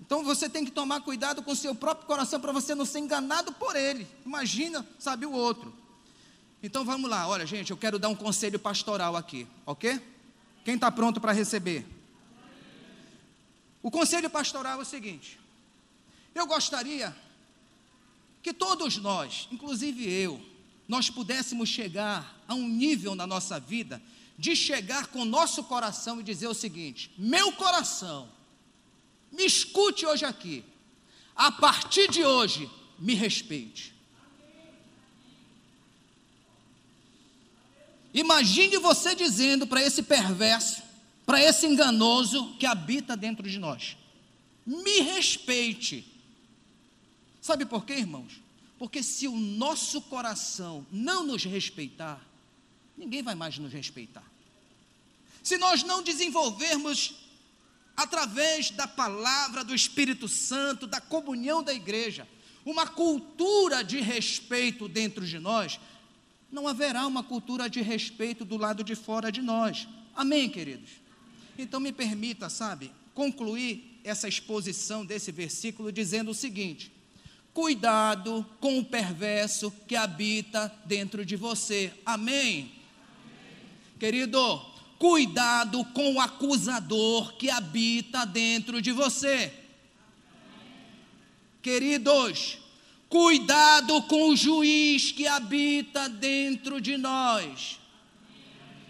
Então 0.00 0.24
você 0.24 0.48
tem 0.48 0.64
que 0.64 0.70
tomar 0.70 1.02
cuidado 1.02 1.42
com 1.42 1.50
o 1.52 1.56
seu 1.56 1.74
próprio 1.74 2.06
coração 2.06 2.40
para 2.40 2.50
você 2.50 2.74
não 2.74 2.86
ser 2.86 3.00
enganado 3.00 3.52
por 3.52 3.76
ele. 3.76 4.06
Imagina, 4.24 4.86
sabe 4.98 5.26
o 5.26 5.32
outro. 5.32 5.74
Então 6.62 6.82
vamos 6.82 7.10
lá, 7.10 7.28
olha 7.28 7.44
gente, 7.44 7.70
eu 7.70 7.76
quero 7.76 7.98
dar 7.98 8.08
um 8.08 8.14
conselho 8.14 8.58
pastoral 8.58 9.16
aqui, 9.16 9.46
ok? 9.66 10.00
Quem 10.64 10.76
está 10.76 10.90
pronto 10.90 11.20
para 11.20 11.32
receber? 11.32 11.86
O 13.82 13.90
conselho 13.90 14.30
pastoral 14.30 14.78
é 14.78 14.82
o 14.82 14.86
seguinte: 14.86 15.38
eu 16.34 16.46
gostaria 16.46 17.14
que 18.42 18.54
todos 18.54 18.96
nós, 18.96 19.46
inclusive 19.52 20.10
eu, 20.10 20.40
nós 20.88 21.10
pudéssemos 21.10 21.68
chegar 21.68 22.34
a 22.48 22.54
um 22.54 22.66
nível 22.66 23.14
na 23.14 23.26
nossa 23.26 23.60
vida 23.60 24.00
de 24.38 24.54
chegar 24.54 25.06
com 25.08 25.20
o 25.20 25.24
nosso 25.24 25.64
coração 25.64 26.20
e 26.20 26.24
dizer 26.24 26.48
o 26.48 26.54
seguinte: 26.54 27.10
meu 27.16 27.52
coração, 27.52 28.28
me 29.32 29.44
escute 29.44 30.04
hoje 30.06 30.24
aqui, 30.24 30.64
a 31.34 31.50
partir 31.50 32.10
de 32.10 32.24
hoje, 32.24 32.70
me 32.98 33.14
respeite. 33.14 33.94
Imagine 38.12 38.78
você 38.78 39.14
dizendo 39.14 39.66
para 39.66 39.82
esse 39.82 40.02
perverso, 40.02 40.82
para 41.26 41.42
esse 41.42 41.66
enganoso 41.66 42.54
que 42.58 42.64
habita 42.64 43.16
dentro 43.16 43.48
de 43.48 43.58
nós: 43.58 43.96
me 44.66 45.00
respeite. 45.00 46.06
Sabe 47.40 47.64
por 47.64 47.84
quê, 47.84 47.94
irmãos? 47.94 48.40
Porque 48.78 49.02
se 49.02 49.26
o 49.28 49.36
nosso 49.36 50.02
coração 50.02 50.86
não 50.90 51.24
nos 51.24 51.44
respeitar, 51.44 52.26
ninguém 52.96 53.22
vai 53.22 53.34
mais 53.34 53.58
nos 53.58 53.72
respeitar. 53.72 54.24
Se 55.42 55.56
nós 55.58 55.82
não 55.82 56.02
desenvolvermos, 56.02 57.14
através 57.96 58.70
da 58.70 58.86
palavra 58.88 59.62
do 59.62 59.74
Espírito 59.74 60.28
Santo, 60.28 60.86
da 60.86 61.00
comunhão 61.00 61.62
da 61.62 61.72
igreja, 61.72 62.26
uma 62.64 62.86
cultura 62.86 63.84
de 63.84 64.00
respeito 64.00 64.88
dentro 64.88 65.24
de 65.24 65.38
nós, 65.38 65.78
não 66.50 66.66
haverá 66.66 67.06
uma 67.06 67.22
cultura 67.22 67.70
de 67.70 67.80
respeito 67.80 68.44
do 68.44 68.56
lado 68.56 68.82
de 68.82 68.94
fora 68.94 69.30
de 69.30 69.40
nós. 69.40 69.86
Amém, 70.14 70.48
queridos? 70.48 70.90
Então 71.58 71.78
me 71.78 71.92
permita, 71.92 72.48
sabe, 72.48 72.92
concluir 73.14 74.00
essa 74.02 74.28
exposição 74.28 75.04
desse 75.04 75.30
versículo 75.32 75.92
dizendo 75.92 76.30
o 76.30 76.34
seguinte: 76.34 76.92
Cuidado 77.52 78.44
com 78.60 78.78
o 78.78 78.84
perverso 78.84 79.72
que 79.86 79.96
habita 79.96 80.72
dentro 80.84 81.24
de 81.24 81.36
você. 81.36 81.92
Amém? 82.04 82.72
Querido, 83.98 84.60
cuidado 84.98 85.84
com 85.86 86.14
o 86.14 86.20
acusador 86.20 87.34
que 87.34 87.48
habita 87.48 88.26
dentro 88.26 88.82
de 88.82 88.92
você. 88.92 89.52
Queridos, 91.62 92.58
cuidado 93.08 94.02
com 94.02 94.30
o 94.30 94.36
juiz 94.36 95.12
que 95.12 95.26
habita 95.26 96.08
dentro 96.08 96.80
de 96.80 96.96
nós. 96.96 97.80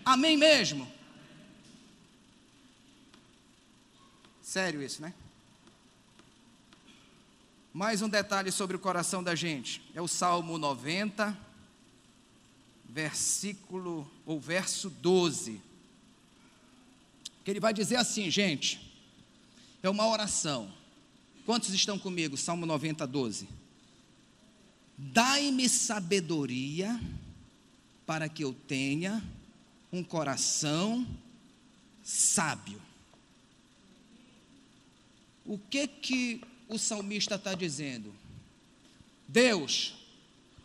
Amém 0.05 0.37
mesmo? 0.37 0.91
Sério 4.43 4.83
isso, 4.83 5.03
né? 5.03 5.15
Mais 7.73 8.03
um 8.03 8.09
detalhe 8.09 8.51
sobre 8.51 8.75
o 8.75 8.79
coração 8.79 9.23
da 9.23 9.35
gente. 9.35 9.83
É 9.95 10.01
o 10.01 10.09
Salmo 10.09 10.57
90, 10.57 11.37
versículo 12.97 14.11
ou 14.25 14.41
verso 14.41 14.89
12. 14.89 15.61
Que 17.45 17.51
ele 17.51 17.61
vai 17.61 17.75
dizer 17.75 17.97
assim, 17.97 18.31
gente. 18.31 18.81
É 19.83 19.91
uma 19.91 20.09
oração. 20.09 20.73
Quantos 21.45 21.75
estão 21.75 21.99
comigo? 21.99 22.39
Salmo 22.39 22.65
90, 22.65 23.07
12. 23.07 23.47
Dai-me 24.97 25.69
sabedoria 25.69 26.99
para 28.07 28.31
que 28.31 28.43
eu 28.43 28.55
tenha 28.67 29.23
um 29.93 30.03
coração 30.03 31.07
sábio. 32.03 32.81
O 35.45 35.59
que 35.59 35.87
que 35.87 36.41
o 36.67 36.79
salmista 36.79 37.35
está 37.35 37.55
dizendo: 37.55 38.13
Deus, 39.29 39.95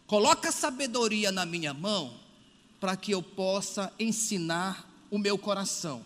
coloca 0.07 0.49
sabedoria 0.49 1.29
na 1.29 1.45
minha 1.45 1.73
mão 1.73 2.20
para 2.81 2.97
que 2.97 3.11
eu 3.11 3.21
possa 3.21 3.93
ensinar 3.99 4.89
o 5.11 5.19
meu 5.19 5.37
coração. 5.37 6.03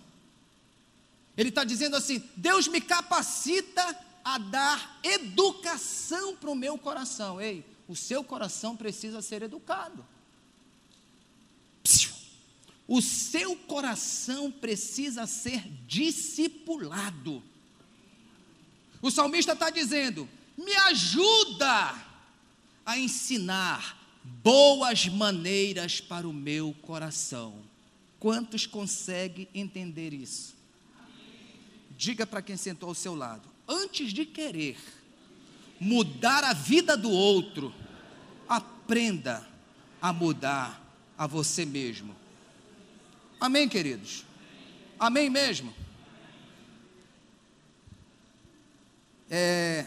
Ele 1.38 1.48
está 1.48 1.64
dizendo 1.64 1.96
assim: 1.96 2.22
Deus 2.36 2.68
me 2.68 2.82
capacita 2.82 3.98
a 4.24 4.38
dar 4.38 5.00
educação 5.02 6.36
para 6.36 6.52
o 6.52 6.56
meu 6.56 6.78
coração. 6.78 7.40
Ei, 7.40 7.66
o 7.88 7.96
seu 7.96 8.26
coração 8.26 8.76
precisa 8.76 9.22
ser 9.22 9.42
educado. 9.42 10.06
O 12.88 13.02
seu 13.02 13.56
coração 13.56 14.52
precisa 14.52 15.26
ser 15.26 15.62
discipulado. 15.88 17.42
O 19.02 19.10
salmista 19.10 19.54
está 19.54 19.70
dizendo: 19.70 20.28
me 20.58 20.76
ajuda 20.76 21.96
a 22.86 22.98
ensinar 22.98 24.05
boas 24.26 25.08
maneiras 25.08 26.02
para 26.02 26.28
o 26.28 26.34
meu 26.34 26.74
coração. 26.82 27.62
Quantos 28.20 28.66
conseguem 28.66 29.48
entender 29.54 30.14
isso? 30.14 30.56
Diga 31.98 32.26
para 32.26 32.42
quem 32.42 32.58
sentou 32.58 32.90
ao 32.90 32.96
seu 32.96 33.14
lado: 33.16 33.48
antes 33.68 34.12
de 34.12 34.26
querer 34.26 34.78
mudar 35.80 36.44
a 36.44 36.54
vida 36.54 36.98
do 36.98 37.12
outro, 37.12 37.74
aprenda 38.50 39.48
a 40.02 40.12
mudar 40.12 40.82
a 41.18 41.28
você 41.28 41.66
mesmo. 41.66 42.16
Amém, 43.40 43.70
queridos? 43.70 44.26
Amém 45.00 45.30
mesmo? 45.30 45.74
É, 49.30 49.86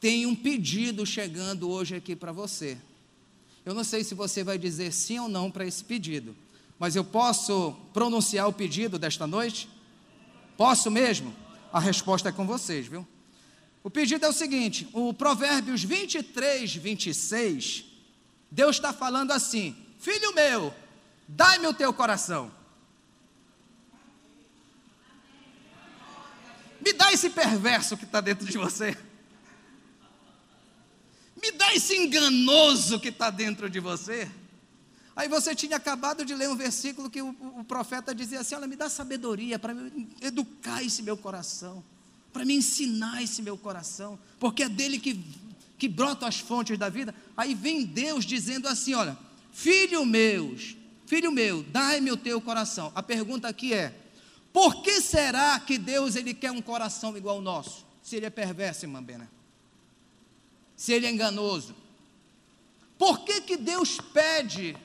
tem 0.00 0.26
um 0.26 0.34
pedido 0.34 1.06
chegando 1.06 1.70
hoje 1.70 1.94
aqui 1.94 2.14
para 2.14 2.32
você. 2.32 2.76
Eu 3.64 3.74
não 3.74 3.82
sei 3.82 4.04
se 4.04 4.14
você 4.14 4.44
vai 4.44 4.58
dizer 4.58 4.92
sim 4.92 5.18
ou 5.18 5.28
não 5.28 5.50
para 5.50 5.66
esse 5.66 5.82
pedido, 5.82 6.36
mas 6.78 6.94
eu 6.94 7.04
posso 7.04 7.72
pronunciar 7.92 8.48
o 8.48 8.52
pedido 8.52 8.98
desta 8.98 9.26
noite? 9.26 9.68
Posso 10.56 10.90
mesmo? 10.90 11.34
A 11.72 11.80
resposta 11.80 12.28
é 12.28 12.32
com 12.32 12.46
vocês, 12.46 12.86
viu? 12.86 13.06
O 13.82 13.90
pedido 13.90 14.24
é 14.24 14.28
o 14.28 14.32
seguinte: 14.32 14.88
o 14.92 15.12
Provérbios 15.12 15.82
23, 15.82 16.74
26, 16.76 17.84
Deus 18.50 18.76
está 18.76 18.92
falando 18.92 19.32
assim: 19.32 19.76
Filho 19.98 20.34
meu, 20.34 20.74
dai-me 21.26 21.66
o 21.66 21.74
teu 21.74 21.92
coração. 21.92 22.50
Me 26.80 26.92
dá 26.92 27.12
esse 27.12 27.30
perverso 27.30 27.96
que 27.96 28.04
está 28.04 28.20
dentro 28.20 28.46
de 28.46 28.56
você. 28.56 28.96
Me 31.40 31.52
dá 31.52 31.74
esse 31.74 31.94
enganoso 31.94 32.98
que 32.98 33.08
está 33.08 33.30
dentro 33.30 33.68
de 33.68 33.78
você. 33.80 34.28
Aí 35.14 35.28
você 35.28 35.54
tinha 35.54 35.76
acabado 35.76 36.24
de 36.24 36.34
ler 36.34 36.48
um 36.48 36.56
versículo 36.56 37.08
que 37.08 37.22
o, 37.22 37.34
o 37.58 37.64
profeta 37.64 38.14
dizia 38.14 38.40
assim: 38.40 38.54
Olha, 38.54 38.66
me 38.66 38.76
dá 38.76 38.88
sabedoria 38.88 39.58
para 39.58 39.74
educar 40.20 40.82
esse 40.82 41.02
meu 41.02 41.16
coração, 41.16 41.82
para 42.32 42.44
me 42.44 42.54
ensinar 42.54 43.22
esse 43.22 43.40
meu 43.42 43.56
coração, 43.56 44.18
porque 44.38 44.64
é 44.64 44.68
dele 44.68 44.98
que, 44.98 45.24
que 45.78 45.88
brotam 45.88 46.28
as 46.28 46.38
fontes 46.38 46.76
da 46.78 46.90
vida. 46.90 47.14
Aí 47.34 47.54
vem 47.54 47.84
Deus 47.84 48.26
dizendo 48.26 48.68
assim: 48.68 48.92
Olha, 48.92 49.16
filho 49.52 50.04
meus, 50.04 50.76
filho 51.06 51.32
meu, 51.32 51.62
dai-me 51.62 52.12
o 52.12 52.16
teu 52.16 52.38
coração. 52.40 52.92
A 52.94 53.02
pergunta 53.02 53.48
aqui 53.48 53.72
é: 53.72 53.94
por 54.52 54.82
que 54.82 55.00
será 55.00 55.58
que 55.60 55.78
Deus 55.78 56.14
ele 56.14 56.34
quer 56.34 56.50
um 56.50 56.60
coração 56.60 57.16
igual 57.16 57.36
ao 57.36 57.42
nosso? 57.42 57.86
Se 58.02 58.16
ele 58.16 58.26
é 58.26 58.30
perverso, 58.30 58.84
irmã 58.84 59.02
Bena. 59.02 59.35
Se 60.76 60.92
ele 60.92 61.06
é 61.06 61.10
enganoso. 61.10 61.74
Por 62.98 63.20
que, 63.24 63.40
que 63.40 63.56
Deus 63.56 63.98
pede 64.00 64.76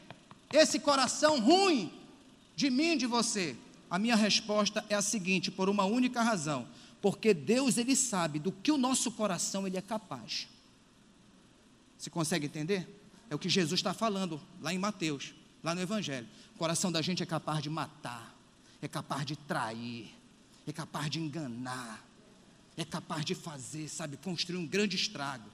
esse 0.51 0.79
coração 0.79 1.39
ruim 1.39 1.91
de 2.55 2.69
mim 2.69 2.97
de 2.97 3.05
você? 3.05 3.55
A 3.89 3.99
minha 3.99 4.15
resposta 4.15 4.85
é 4.89 4.95
a 4.95 5.01
seguinte, 5.01 5.51
por 5.51 5.69
uma 5.69 5.83
única 5.83 6.21
razão. 6.21 6.67
Porque 7.01 7.33
Deus 7.33 7.77
ele 7.77 7.95
sabe 7.95 8.39
do 8.39 8.51
que 8.51 8.71
o 8.71 8.77
nosso 8.77 9.11
coração 9.11 9.67
ele 9.67 9.77
é 9.77 9.81
capaz. 9.81 10.47
Você 11.97 12.09
consegue 12.09 12.45
entender? 12.45 12.87
É 13.29 13.35
o 13.35 13.39
que 13.39 13.49
Jesus 13.49 13.79
está 13.79 13.93
falando 13.93 14.41
lá 14.61 14.73
em 14.73 14.77
Mateus, 14.77 15.33
lá 15.63 15.75
no 15.75 15.81
Evangelho. 15.81 16.27
O 16.55 16.57
coração 16.57 16.91
da 16.91 17.01
gente 17.01 17.23
é 17.23 17.25
capaz 17.25 17.61
de 17.61 17.69
matar, 17.69 18.35
é 18.81 18.87
capaz 18.87 19.25
de 19.25 19.35
trair, 19.35 20.13
é 20.65 20.71
capaz 20.71 21.09
de 21.09 21.19
enganar, 21.19 22.05
é 22.77 22.85
capaz 22.85 23.25
de 23.25 23.35
fazer, 23.35 23.87
sabe, 23.87 24.17
construir 24.17 24.57
um 24.57 24.65
grande 24.65 24.95
estrago. 24.95 25.49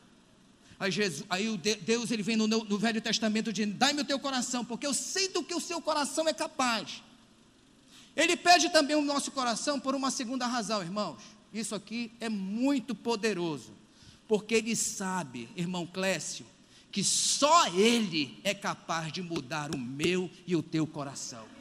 Aí, 0.79 0.91
Jesus, 0.91 1.25
aí 1.29 1.49
o 1.49 1.57
Deus 1.57 2.11
ele 2.11 2.21
vem 2.21 2.35
no, 2.35 2.47
no 2.47 2.77
Velho 2.77 3.01
Testamento 3.01 3.51
dizendo: 3.51 3.73
Dai-me 3.73 4.01
o 4.01 4.05
teu 4.05 4.19
coração, 4.19 4.63
porque 4.63 4.85
eu 4.85 4.93
sei 4.93 5.27
do 5.29 5.43
que 5.43 5.55
o 5.55 5.59
seu 5.59 5.81
coração 5.81 6.27
é 6.27 6.33
capaz. 6.33 7.01
Ele 8.15 8.35
pede 8.35 8.69
também 8.69 8.95
o 8.95 9.01
nosso 9.01 9.31
coração 9.31 9.79
por 9.79 9.95
uma 9.95 10.11
segunda 10.11 10.45
razão, 10.47 10.81
irmãos. 10.81 11.21
Isso 11.53 11.73
aqui 11.73 12.11
é 12.19 12.29
muito 12.29 12.93
poderoso, 12.93 13.73
porque 14.27 14.55
ele 14.55 14.75
sabe, 14.75 15.49
irmão 15.55 15.85
Clécio, 15.85 16.45
que 16.91 17.03
só 17.03 17.67
ele 17.69 18.39
é 18.43 18.53
capaz 18.53 19.11
de 19.11 19.21
mudar 19.21 19.73
o 19.73 19.77
meu 19.77 20.29
e 20.45 20.55
o 20.55 20.63
teu 20.63 20.85
coração. 20.85 21.56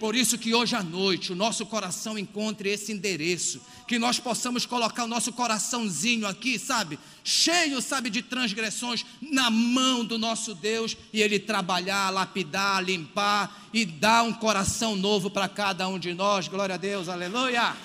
Por 0.00 0.16
isso 0.16 0.38
que 0.38 0.54
hoje 0.54 0.74
à 0.74 0.82
noite 0.82 1.30
o 1.30 1.36
nosso 1.36 1.66
coração 1.66 2.18
encontre 2.18 2.70
esse 2.70 2.90
endereço, 2.90 3.60
que 3.86 3.98
nós 3.98 4.18
possamos 4.18 4.64
colocar 4.64 5.04
o 5.04 5.06
nosso 5.06 5.30
coraçãozinho 5.30 6.26
aqui, 6.26 6.58
sabe, 6.58 6.98
cheio, 7.22 7.82
sabe, 7.82 8.08
de 8.08 8.22
transgressões 8.22 9.04
na 9.20 9.50
mão 9.50 10.02
do 10.02 10.16
nosso 10.16 10.54
Deus 10.54 10.96
e 11.12 11.20
ele 11.20 11.38
trabalhar, 11.38 12.08
lapidar, 12.08 12.82
limpar 12.82 13.68
e 13.74 13.84
dar 13.84 14.22
um 14.22 14.32
coração 14.32 14.96
novo 14.96 15.28
para 15.28 15.46
cada 15.50 15.86
um 15.86 15.98
de 15.98 16.14
nós. 16.14 16.48
Glória 16.48 16.76
a 16.76 16.78
Deus. 16.78 17.06
Aleluia. 17.06 17.76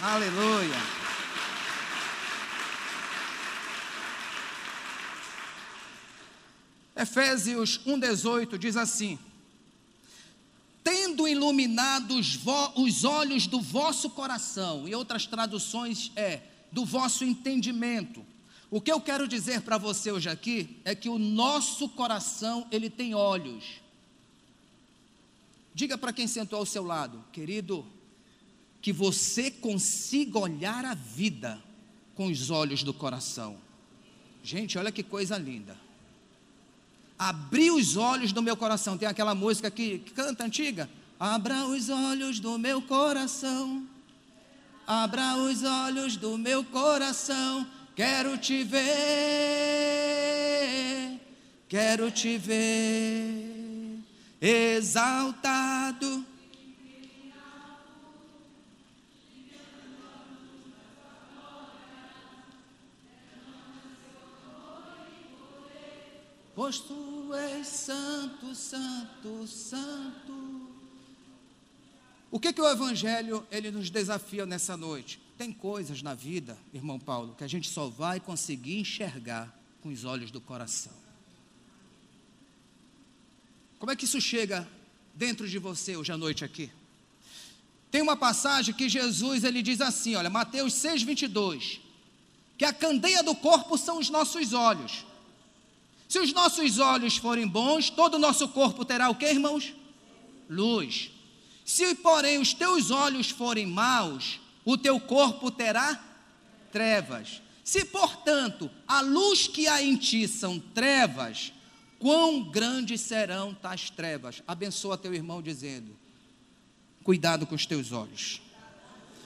Aleluia. 0.00 1.02
Efésios 6.94 7.80
1:18 7.84 8.56
diz 8.56 8.76
assim: 8.76 9.18
tendo 10.82 11.28
iluminado 11.28 12.16
os, 12.16 12.38
os 12.76 13.04
olhos 13.04 13.46
do 13.46 13.60
vosso 13.60 14.10
coração, 14.10 14.88
e 14.88 14.94
outras 14.94 15.26
traduções 15.26 16.10
é 16.16 16.40
do 16.70 16.84
vosso 16.84 17.24
entendimento. 17.24 18.24
O 18.70 18.80
que 18.80 18.90
eu 18.90 19.00
quero 19.00 19.28
dizer 19.28 19.62
para 19.62 19.78
você 19.78 20.10
hoje 20.10 20.28
aqui 20.28 20.80
é 20.84 20.94
que 20.94 21.08
o 21.08 21.18
nosso 21.18 21.88
coração, 21.90 22.66
ele 22.70 22.88
tem 22.88 23.14
olhos. 23.14 23.82
Diga 25.74 25.96
para 25.96 26.12
quem 26.12 26.26
sentou 26.26 26.58
ao 26.58 26.66
seu 26.66 26.84
lado, 26.84 27.22
querido, 27.32 27.86
que 28.80 28.92
você 28.92 29.50
consiga 29.50 30.38
olhar 30.38 30.84
a 30.84 30.94
vida 30.94 31.62
com 32.14 32.26
os 32.26 32.50
olhos 32.50 32.82
do 32.82 32.92
coração. 32.92 33.56
Gente, 34.42 34.76
olha 34.76 34.90
que 34.90 35.02
coisa 35.02 35.38
linda 35.38 35.76
abri 37.28 37.70
os 37.70 37.96
olhos 37.96 38.32
do 38.32 38.42
meu 38.42 38.56
coração. 38.56 38.98
Tem 38.98 39.08
aquela 39.08 39.34
música 39.34 39.70
que, 39.70 39.98
que 39.98 40.12
canta 40.12 40.44
antiga. 40.44 40.88
Abra 41.18 41.66
os 41.66 41.88
olhos 41.88 42.40
do 42.40 42.58
meu 42.58 42.82
coração. 42.82 43.86
Abra 44.86 45.36
os 45.36 45.62
olhos 45.62 46.16
do 46.16 46.36
meu 46.36 46.64
coração. 46.64 47.66
Quero 47.94 48.36
te 48.38 48.64
ver. 48.64 48.82
Quero 51.68 52.10
te 52.10 52.36
ver 52.36 53.52
exaltado 54.44 56.26
pois 66.54 66.78
és 67.34 67.66
santo, 67.66 68.54
santo, 68.54 69.46
santo. 69.46 70.72
O 72.30 72.40
que, 72.40 72.52
que 72.52 72.60
o 72.60 72.68
Evangelho 72.68 73.46
ele 73.50 73.70
nos 73.70 73.90
desafia 73.90 74.46
nessa 74.46 74.76
noite? 74.76 75.20
Tem 75.36 75.52
coisas 75.52 76.00
na 76.02 76.14
vida, 76.14 76.56
irmão 76.72 76.98
Paulo, 76.98 77.34
que 77.34 77.44
a 77.44 77.48
gente 77.48 77.68
só 77.68 77.88
vai 77.88 78.20
conseguir 78.20 78.78
enxergar 78.78 79.54
com 79.82 79.90
os 79.90 80.04
olhos 80.04 80.30
do 80.30 80.40
coração. 80.40 80.92
Como 83.78 83.90
é 83.90 83.96
que 83.96 84.04
isso 84.04 84.20
chega 84.20 84.68
dentro 85.14 85.48
de 85.48 85.58
você 85.58 85.96
hoje 85.96 86.12
à 86.12 86.16
noite 86.16 86.44
aqui? 86.44 86.70
Tem 87.90 88.00
uma 88.00 88.16
passagem 88.16 88.74
que 88.74 88.88
Jesus 88.88 89.44
ele 89.44 89.60
diz 89.60 89.80
assim, 89.80 90.14
olha, 90.14 90.30
Mateus 90.30 90.72
6:22, 90.74 91.80
que 92.56 92.64
a 92.64 92.72
candeia 92.72 93.22
do 93.22 93.34
corpo 93.34 93.76
são 93.76 93.98
os 93.98 94.08
nossos 94.08 94.54
olhos. 94.54 95.04
Se 96.12 96.18
os 96.18 96.30
nossos 96.30 96.78
olhos 96.78 97.16
forem 97.16 97.48
bons, 97.48 97.88
todo 97.88 98.16
o 98.16 98.18
nosso 98.18 98.46
corpo 98.46 98.84
terá 98.84 99.08
o 99.08 99.14
que, 99.14 99.24
irmãos? 99.24 99.72
Luz. 100.46 101.10
Se, 101.64 101.94
porém, 101.94 102.36
os 102.36 102.52
teus 102.52 102.90
olhos 102.90 103.30
forem 103.30 103.64
maus, 103.64 104.38
o 104.62 104.76
teu 104.76 105.00
corpo 105.00 105.50
terá 105.50 105.98
trevas. 106.70 107.40
Se, 107.64 107.86
portanto, 107.86 108.70
a 108.86 109.00
luz 109.00 109.46
que 109.46 109.66
há 109.66 109.82
em 109.82 109.96
ti 109.96 110.28
são 110.28 110.58
trevas, 110.58 111.50
quão 111.98 112.42
grandes 112.42 113.00
serão 113.00 113.54
tais 113.54 113.88
trevas? 113.88 114.42
Abençoa 114.46 114.98
teu 114.98 115.14
irmão 115.14 115.40
dizendo: 115.40 115.96
Cuidado 117.02 117.46
com 117.46 117.54
os 117.54 117.64
teus 117.64 117.90
olhos. 117.90 118.42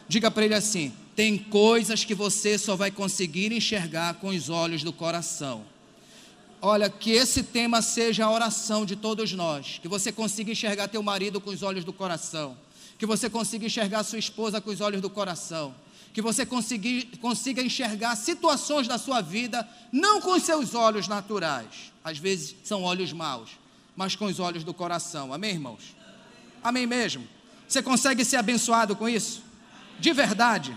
Diga 0.07 0.31
para 0.31 0.45
ele 0.45 0.55
assim: 0.55 0.95
tem 1.17 1.37
coisas 1.37 2.05
que 2.05 2.15
você 2.15 2.57
só 2.57 2.77
vai 2.77 2.93
conseguir 2.93 3.51
enxergar 3.51 4.15
com 4.21 4.29
os 4.29 4.49
olhos 4.49 4.85
do 4.85 4.93
coração. 4.93 5.75
Olha, 6.61 6.89
que 6.89 7.11
esse 7.11 7.43
tema 7.43 7.83
seja 7.83 8.25
a 8.25 8.31
oração 8.31 8.87
de 8.87 8.97
todos 8.97 9.33
nós, 9.33 9.79
que 9.81 9.89
você 9.89 10.11
consiga 10.11 10.51
enxergar 10.51 10.89
teu 10.89 11.03
marido 11.03 11.41
com 11.41 11.51
os 11.51 11.63
olhos 11.63 11.85
do 11.85 11.93
coração, 11.93 12.57
que 12.99 13.05
você 13.05 13.29
consiga 13.29 13.67
enxergar 13.67 14.03
sua 14.03 14.19
esposa 14.19 14.61
com 14.61 14.71
os 14.71 14.81
olhos 14.81 15.01
do 15.01 15.11
coração, 15.11 15.75
que 16.15 16.23
você 16.23 16.47
consiga, 16.47 17.63
enxergar 17.63 18.17
situações 18.17 18.89
da 18.89 18.97
sua 18.97 19.21
vida 19.21 19.69
não 19.93 20.21
com 20.21 20.39
seus 20.41 20.75
olhos 20.75 21.07
naturais, 21.07 21.93
às 22.03 22.17
vezes 22.17 22.57
são 22.65 22.83
olhos 22.83 23.13
maus, 23.13 23.51
mas 23.95 24.17
com 24.17 24.25
os 24.25 24.41
olhos 24.41 24.65
do 24.65 24.73
coração. 24.73 25.33
Amém, 25.33 25.51
irmãos? 25.53 25.95
Amém 26.65 26.87
mesmo? 26.87 27.29
Você 27.69 27.83
consegue 27.83 28.25
ser 28.25 28.37
abençoado 28.37 28.97
com 28.97 29.07
isso? 29.07 29.43
De 30.01 30.13
verdade? 30.13 30.77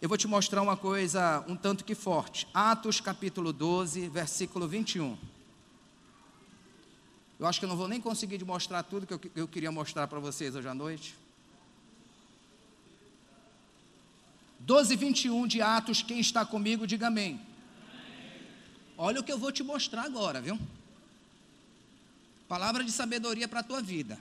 Eu 0.00 0.08
vou 0.08 0.16
te 0.16 0.28
mostrar 0.28 0.62
uma 0.62 0.76
coisa 0.76 1.44
um 1.48 1.56
tanto 1.56 1.84
que 1.84 1.94
forte. 1.94 2.46
Atos 2.54 3.00
capítulo 3.00 3.52
12, 3.52 4.08
versículo 4.08 4.68
21. 4.68 5.18
Eu 7.38 7.46
acho 7.46 7.58
que 7.58 7.64
eu 7.64 7.68
não 7.68 7.76
vou 7.76 7.88
nem 7.88 8.00
conseguir 8.00 8.44
mostrar 8.44 8.82
tudo 8.84 9.06
que 9.06 9.14
eu, 9.14 9.20
eu 9.34 9.48
queria 9.48 9.72
mostrar 9.72 10.06
para 10.06 10.20
vocês 10.20 10.54
hoje 10.54 10.68
à 10.68 10.74
noite. 10.74 11.16
12, 14.60 14.96
21 14.96 15.46
de 15.46 15.62
Atos, 15.62 16.02
quem 16.02 16.20
está 16.20 16.44
comigo, 16.44 16.86
diga 16.86 17.08
amém. 17.08 17.40
Olha 18.96 19.20
o 19.20 19.24
que 19.24 19.32
eu 19.32 19.38
vou 19.38 19.50
te 19.50 19.62
mostrar 19.62 20.02
agora, 20.02 20.40
viu? 20.40 20.58
Palavra 22.48 22.84
de 22.84 22.90
sabedoria 22.92 23.48
para 23.48 23.60
a 23.60 23.64
tua 23.64 23.80
vida. 23.80 24.18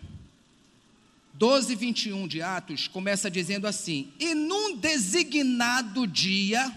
12, 1.38 1.76
21 1.76 2.28
de 2.28 2.42
Atos 2.42 2.88
começa 2.88 3.30
dizendo 3.30 3.68
assim: 3.68 4.12
E 4.20 4.34
num 4.34 4.76
designado 4.76 6.08
dia, 6.08 6.74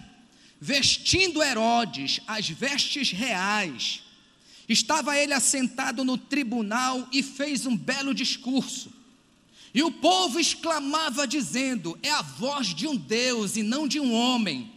vestindo 0.60 1.42
Herodes 1.42 2.20
as 2.26 2.46
vestes 2.50 3.10
reais, 3.10 4.02
estava 4.68 5.16
ele 5.16 5.32
assentado 5.32 6.04
no 6.04 6.18
tribunal 6.18 7.08
e 7.10 7.22
fez 7.22 7.64
um 7.64 7.74
belo 7.74 8.12
discurso. 8.12 8.92
E 9.72 9.82
o 9.82 9.90
povo 9.90 10.38
exclamava, 10.38 11.26
dizendo: 11.26 11.98
É 12.02 12.10
a 12.10 12.20
voz 12.20 12.74
de 12.74 12.86
um 12.86 12.96
Deus 12.96 13.56
e 13.56 13.62
não 13.62 13.88
de 13.88 13.98
um 13.98 14.12
homem. 14.12 14.70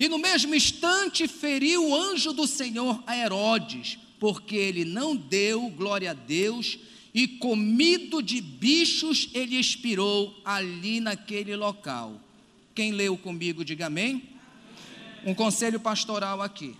E 0.00 0.08
no 0.08 0.16
mesmo 0.16 0.54
instante 0.54 1.28
feriu 1.28 1.86
o 1.86 1.94
anjo 1.94 2.32
do 2.32 2.46
Senhor 2.46 3.02
a 3.06 3.14
Herodes, 3.14 3.98
porque 4.18 4.56
ele 4.56 4.86
não 4.86 5.14
deu 5.14 5.68
glória 5.68 6.12
a 6.12 6.14
Deus, 6.14 6.78
e 7.12 7.26
comido 7.26 8.22
de 8.22 8.40
bichos 8.40 9.28
ele 9.32 9.56
expirou 9.56 10.38
ali 10.44 11.00
naquele 11.00 11.56
local. 11.56 12.20
Quem 12.74 12.92
leu 12.92 13.16
comigo, 13.16 13.64
diga 13.64 13.86
amém. 13.86 14.28
Um 15.24 15.34
conselho 15.34 15.80
pastoral 15.80 16.40
aqui, 16.40 16.76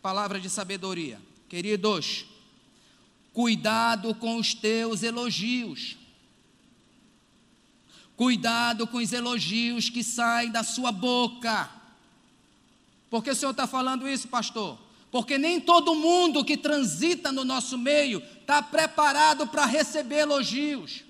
palavra 0.00 0.38
de 0.38 0.48
sabedoria. 0.48 1.20
Queridos, 1.48 2.24
cuidado 3.32 4.14
com 4.14 4.36
os 4.36 4.54
teus 4.54 5.02
elogios. 5.02 5.96
Cuidado 8.16 8.86
com 8.86 8.98
os 8.98 9.12
elogios 9.12 9.90
que 9.90 10.02
saem 10.02 10.50
da 10.50 10.62
sua 10.62 10.90
boca. 10.90 11.70
Por 13.10 13.22
que 13.22 13.30
o 13.30 13.34
senhor 13.34 13.50
está 13.50 13.66
falando 13.66 14.08
isso, 14.08 14.28
pastor? 14.28 14.85
Porque 15.10 15.38
nem 15.38 15.60
todo 15.60 15.94
mundo 15.94 16.44
que 16.44 16.56
transita 16.56 17.30
no 17.32 17.44
nosso 17.44 17.78
meio 17.78 18.22
está 18.40 18.62
preparado 18.62 19.46
para 19.46 19.64
receber 19.64 20.18
elogios. 20.18 21.04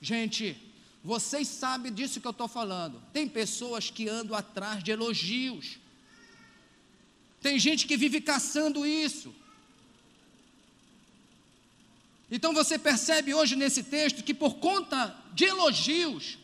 Gente, 0.00 0.56
vocês 1.02 1.46
sabem 1.48 1.92
disso 1.92 2.20
que 2.20 2.26
eu 2.26 2.32
estou 2.32 2.48
falando. 2.48 3.02
Tem 3.12 3.28
pessoas 3.28 3.90
que 3.90 4.08
andam 4.08 4.36
atrás 4.36 4.82
de 4.82 4.90
elogios. 4.90 5.78
Tem 7.40 7.58
gente 7.58 7.86
que 7.86 7.96
vive 7.96 8.20
caçando 8.20 8.84
isso. 8.84 9.34
Então 12.30 12.52
você 12.52 12.78
percebe 12.78 13.32
hoje 13.32 13.54
nesse 13.54 13.84
texto 13.84 14.24
que 14.24 14.34
por 14.34 14.54
conta 14.54 15.16
de 15.32 15.44
elogios, 15.44 16.38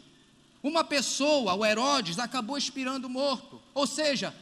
uma 0.62 0.85
pessoa, 0.85 1.55
o 1.55 1.66
Herodes, 1.66 2.21
acabou 2.21 2.57
expirando 2.57 3.09
morto. 3.09 3.61
Ou 3.75 3.87
seja, 3.87 4.33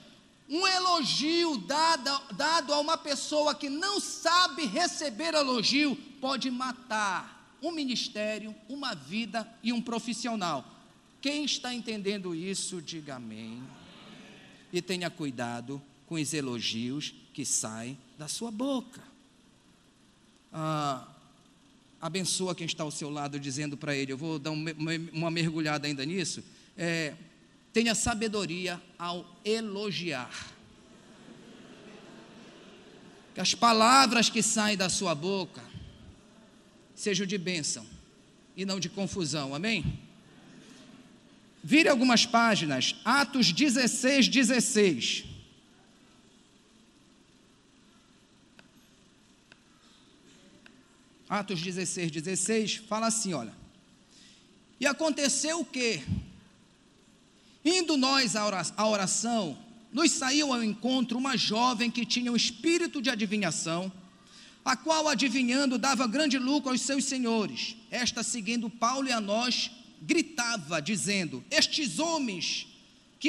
um 0.51 0.67
elogio 0.67 1.57
dado, 1.59 2.35
dado 2.35 2.75
a 2.75 2.81
uma 2.81 2.99
pessoa 2.99 3.55
que 3.55 3.71
não 3.71 4.01
sabe 4.01 4.67
receber 4.67 5.33
elogio 5.33 5.97
pode 6.21 6.51
matar 6.51 7.57
um 7.63 7.71
ministério, 7.71 8.53
uma 8.69 8.95
vida 8.95 9.49
e 9.63 9.73
um 9.73 9.81
profissional. 9.81 10.65
Quem 11.21 11.45
está 11.45 11.73
entendendo 11.73 12.35
isso, 12.35 12.83
diga 12.83 13.15
amém. 13.17 13.63
E 14.73 14.83
tenha 14.83 15.09
cuidado 15.09 15.81
com 16.07 16.17
os 16.17 16.35
elogios 16.35 17.15
que 17.33 17.45
saem 17.45 17.97
da 18.19 18.27
sua 18.27 18.51
boca. 18.51 19.03
Ah, 20.53 21.07
abençoa 22.01 22.55
quem 22.55 22.67
está 22.67 22.83
ao 22.83 22.91
seu 22.91 23.11
lado, 23.11 23.39
dizendo 23.39 23.77
para 23.77 23.95
ele: 23.95 24.13
Eu 24.13 24.19
vou 24.19 24.39
dar 24.39 24.51
uma, 24.51 25.31
mergulhada 25.31 25.87
ainda 25.87 26.05
nisso. 26.05 26.43
É, 26.77 27.15
tenha 27.73 27.95
sabedoria 27.95 28.81
ao 28.99 29.39
elogiar. 29.45 30.49
Que 33.35 33.41
as 33.41 33.55
palavras 33.55 34.29
que 34.29 34.43
saem 34.43 34.77
da 34.77 34.89
sua 34.89 35.15
boca 35.15 35.63
sejam 36.95 37.27
de 37.27 37.39
bênção 37.39 37.87
e 38.57 38.65
não 38.65 38.81
de 38.81 38.89
confusão, 38.89 39.55
amém? 39.55 39.99
Vire 41.63 41.89
algumas 41.89 42.27
páginas, 42.27 42.97
Atos 43.05 43.53
16, 43.53 44.29
16. 44.29 45.25
Atos 51.29 51.63
16, 51.63 52.11
16, 52.11 52.75
fala 52.89 53.07
assim: 53.07 53.35
olha. 53.35 53.55
E 54.81 54.87
aconteceu 54.87 55.61
o 55.61 55.65
que? 55.65 56.03
Indo 57.65 57.97
nós 57.97 58.35
à 58.37 58.87
oração, 58.87 59.59
nos 59.93 60.13
saiu 60.13 60.53
ao 60.53 60.63
encontro 60.63 61.19
uma 61.19 61.37
jovem 61.37 61.91
que 61.91 62.07
tinha 62.07 62.33
um 62.33 62.37
espírito 62.37 63.03
de 63.03 63.11
adivinhação, 63.11 63.93
a 64.65 64.77
qual, 64.77 65.09
adivinhando, 65.09 65.79
dava 65.79 66.07
grande 66.07 66.39
lucro 66.39 66.71
aos 66.71 66.83
seus 66.83 67.05
senhores. 67.05 67.77
Esta, 67.91 68.23
seguindo 68.23 68.71
Paulo 68.71 69.09
e 69.09 69.13
a 69.13 69.21
nós, 69.21 69.71
gritava, 70.01 70.81
dizendo: 70.81 71.45
Estes 71.51 71.99
homens 71.99 72.67
que, 73.19 73.29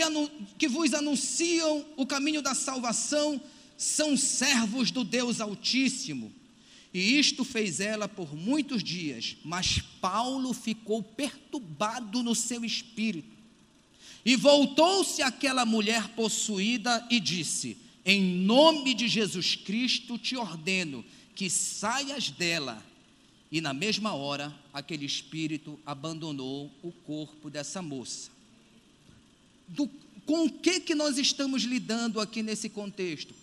que 0.58 0.68
vos 0.68 0.94
anunciam 0.94 1.86
o 1.98 2.06
caminho 2.06 2.42
da 2.42 2.54
salvação 2.54 3.42
são 3.78 4.16
servos 4.16 4.92
do 4.92 5.04
Deus 5.04 5.42
Altíssimo 5.42 6.32
e 6.94 7.18
isto 7.18 7.44
fez 7.44 7.80
ela 7.80 8.08
por 8.08 8.36
muitos 8.36 8.84
dias, 8.84 9.38
mas 9.46 9.80
Paulo 10.02 10.54
ficou 10.54 11.02
perturbado 11.02 12.22
no 12.22 12.36
seu 12.36 12.66
espírito. 12.66 13.31
E 14.24 14.36
voltou-se 14.36 15.22
àquela 15.22 15.66
mulher 15.66 16.10
possuída 16.10 17.06
e 17.10 17.20
disse: 17.20 17.78
Em 18.06 18.22
nome 18.22 18.94
de 18.94 19.08
Jesus 19.08 19.56
Cristo 19.56 20.18
te 20.18 20.36
ordeno 20.36 21.04
que 21.36 21.50
saias 21.50 22.30
dela. 22.30 22.84
E 23.52 23.60
na 23.60 23.74
mesma 23.74 24.14
hora, 24.14 24.54
aquele 24.74 25.06
espírito 25.06 25.80
abandonou 25.86 26.72
o 26.82 26.92
corpo 26.92 27.50
dessa 27.50 27.82
moça. 27.82 28.32
Do, 29.68 29.90
com 30.26 30.46
o 30.46 30.50
que, 30.50 30.80
que 30.80 30.96
nós 30.96 31.18
estamos 31.18 31.64
lidando 31.64 32.22
aqui 32.22 32.42
nesse 32.42 32.70
contexto? 32.70 33.34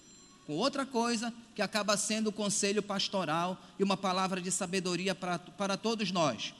com 0.48 0.56
outra 0.56 0.86
coisa 0.86 1.30
que 1.54 1.60
acaba 1.60 1.94
sendo 1.98 2.28
o 2.28 2.32
conselho 2.32 2.82
pastoral 2.82 3.62
e 3.78 3.84
uma 3.84 3.98
palavra 3.98 4.40
de 4.40 4.50
sabedoria 4.50 5.14
para, 5.14 5.38
para 5.38 5.76
todos 5.76 6.10
nós. 6.10 6.54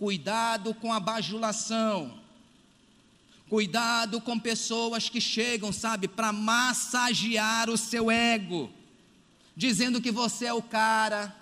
Cuidado 0.00 0.74
com 0.74 0.92
a 0.92 0.98
bajulação. 0.98 2.19
Cuidado 3.50 4.20
com 4.20 4.38
pessoas 4.38 5.08
que 5.08 5.20
chegam, 5.20 5.72
sabe, 5.72 6.06
para 6.06 6.32
massagear 6.32 7.68
o 7.68 7.76
seu 7.76 8.08
ego, 8.08 8.70
dizendo 9.56 10.00
que 10.00 10.12
você 10.12 10.46
é 10.46 10.54
o 10.54 10.62
cara, 10.62 11.34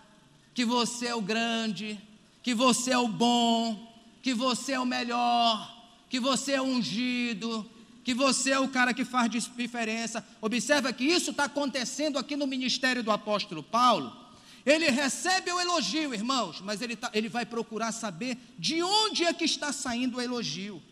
que 0.55 0.65
você 0.65 1.09
é 1.09 1.15
o 1.15 1.21
grande, 1.21 2.01
que 2.43 2.55
você 2.55 2.93
é 2.93 2.99
o 2.99 3.07
bom, 3.07 3.93
que 4.23 4.33
você 4.33 4.73
é 4.73 4.81
o 4.81 4.87
melhor, 4.87 5.87
que 6.09 6.19
você 6.19 6.53
é 6.53 6.63
ungido, 6.63 7.71
que 8.03 8.15
você 8.15 8.53
é 8.53 8.59
o 8.59 8.71
cara 8.71 8.95
que 8.95 9.05
faz 9.05 9.31
diferença. 9.31 10.27
Observa 10.41 10.95
que 10.95 11.05
isso 11.05 11.33
está 11.33 11.45
acontecendo 11.45 12.19
aqui 12.19 12.37
no 12.37 12.47
ministério 12.47 13.03
do 13.03 13.11
apóstolo 13.11 13.63
Paulo. 13.63 14.17
Ele 14.65 14.89
recebe 14.89 15.53
o 15.53 15.61
elogio, 15.61 16.15
irmãos, 16.15 16.63
mas 16.63 16.81
ele, 16.81 16.97
tá, 16.97 17.11
ele 17.13 17.29
vai 17.29 17.45
procurar 17.45 17.93
saber 17.93 18.39
de 18.59 18.83
onde 18.83 19.25
é 19.25 19.33
que 19.35 19.45
está 19.45 19.75
saindo 19.75 20.17
o 20.17 20.23
elogio. 20.23 20.83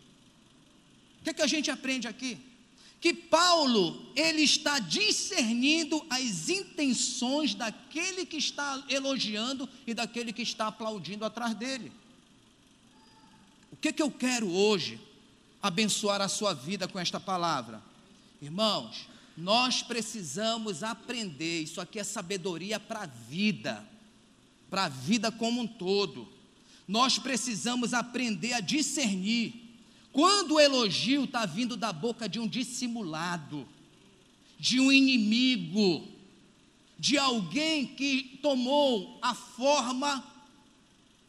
Que, 1.27 1.31
é 1.31 1.33
que 1.33 1.41
a 1.41 1.47
gente 1.47 1.69
aprende 1.69 2.07
aqui? 2.07 2.37
Que 3.01 3.13
Paulo, 3.13 4.09
ele 4.15 4.43
está 4.43 4.79
discernindo 4.79 6.01
as 6.09 6.47
intenções 6.47 7.53
daquele 7.53 8.25
que 8.25 8.37
está 8.37 8.81
elogiando 8.87 9.67
e 9.85 9.93
daquele 9.93 10.31
que 10.31 10.41
está 10.41 10.67
aplaudindo 10.67 11.25
atrás 11.25 11.53
dele. 11.53 11.91
O 13.69 13.75
que, 13.75 13.89
é 13.89 13.91
que 13.91 14.01
eu 14.01 14.09
quero 14.09 14.49
hoje? 14.49 15.01
abençoar 15.61 16.21
a 16.21 16.29
sua 16.29 16.53
vida 16.53 16.87
com 16.87 16.97
esta 16.97 17.19
palavra. 17.19 17.81
Irmãos, 18.41 19.07
nós 19.35 19.81
precisamos 19.81 20.81
aprender, 20.81 21.63
isso 21.63 21.81
aqui 21.81 21.99
é 21.99 22.05
sabedoria 22.05 22.79
para 22.79 23.01
a 23.01 23.05
vida, 23.05 23.83
para 24.69 24.85
a 24.85 24.89
vida 24.89 25.29
como 25.29 25.61
um 25.61 25.67
todo. 25.67 26.29
Nós 26.87 27.19
precisamos 27.19 27.93
aprender 27.93 28.53
a 28.53 28.61
discernir 28.61 29.66
quando 30.17 30.55
o 30.55 30.59
elogio 30.59 31.25
está 31.25 31.45
vindo 31.45 31.77
da 31.77 31.93
boca 31.93 32.27
de 32.27 32.39
um 32.39 32.47
dissimulado, 32.47 33.67
de 34.57 34.79
um 34.79 34.91
inimigo, 34.91 36.07
de 36.97 37.19
alguém 37.19 37.85
que 37.85 38.39
tomou 38.41 39.19
a 39.21 39.35
forma 39.35 40.25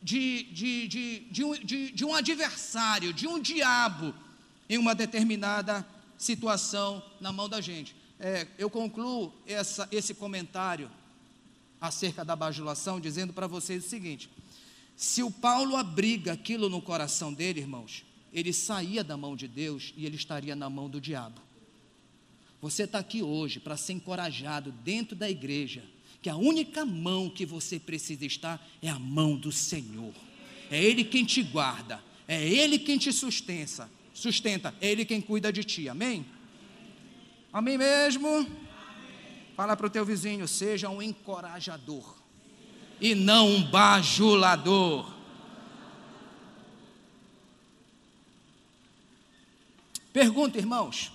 de, 0.02 0.44
de, 0.44 0.88
de, 0.88 1.18
de, 1.30 1.44
um, 1.44 1.52
de, 1.52 1.90
de 1.90 2.02
um 2.02 2.14
adversário, 2.14 3.12
de 3.12 3.26
um 3.26 3.38
diabo, 3.38 4.14
em 4.70 4.78
uma 4.78 4.94
determinada 4.94 5.86
situação 6.16 7.04
na 7.20 7.30
mão 7.30 7.46
da 7.46 7.60
gente. 7.60 7.94
É, 8.18 8.46
eu 8.56 8.70
concluo 8.70 9.34
essa, 9.46 9.86
esse 9.92 10.14
comentário 10.14 10.90
acerca 11.78 12.24
da 12.24 12.34
bajulação 12.34 12.98
dizendo 12.98 13.34
para 13.34 13.46
vocês 13.46 13.84
o 13.84 13.88
seguinte: 13.90 14.30
se 14.96 15.22
o 15.22 15.30
Paulo 15.30 15.76
abriga 15.76 16.32
aquilo 16.32 16.70
no 16.70 16.80
coração 16.80 17.34
dele, 17.34 17.60
irmãos, 17.60 18.08
ele 18.32 18.52
saía 18.52 19.02
da 19.02 19.16
mão 19.16 19.34
de 19.34 19.48
Deus 19.48 19.92
e 19.96 20.06
ele 20.06 20.16
estaria 20.16 20.54
na 20.54 20.68
mão 20.68 20.88
do 20.88 21.00
diabo. 21.00 21.40
Você 22.60 22.84
está 22.84 22.98
aqui 22.98 23.22
hoje 23.22 23.60
para 23.60 23.76
ser 23.76 23.92
encorajado 23.92 24.72
dentro 24.72 25.14
da 25.14 25.30
igreja, 25.30 25.82
que 26.20 26.28
a 26.28 26.36
única 26.36 26.84
mão 26.84 27.30
que 27.30 27.46
você 27.46 27.78
precisa 27.78 28.26
estar 28.26 28.66
é 28.82 28.88
a 28.88 28.98
mão 28.98 29.36
do 29.36 29.52
Senhor. 29.52 30.12
É 30.70 30.82
Ele 30.82 31.04
quem 31.04 31.24
te 31.24 31.42
guarda, 31.42 32.02
é 32.26 32.46
Ele 32.46 32.78
quem 32.78 32.98
te 32.98 33.12
sustenta, 33.12 33.88
sustenta, 34.12 34.74
é 34.80 34.90
Ele 34.90 35.04
quem 35.04 35.20
cuida 35.20 35.52
de 35.52 35.62
ti. 35.62 35.88
Amém? 35.88 36.26
Amém 37.52 37.78
mesmo? 37.78 38.46
Fala 39.56 39.76
para 39.76 39.86
o 39.86 39.90
teu 39.90 40.04
vizinho, 40.04 40.46
seja 40.46 40.88
um 40.88 41.00
encorajador 41.00 42.18
e 43.00 43.14
não 43.14 43.48
um 43.48 43.62
bajulador. 43.62 45.17
Pergunta, 50.18 50.58
irmãos: 50.58 51.12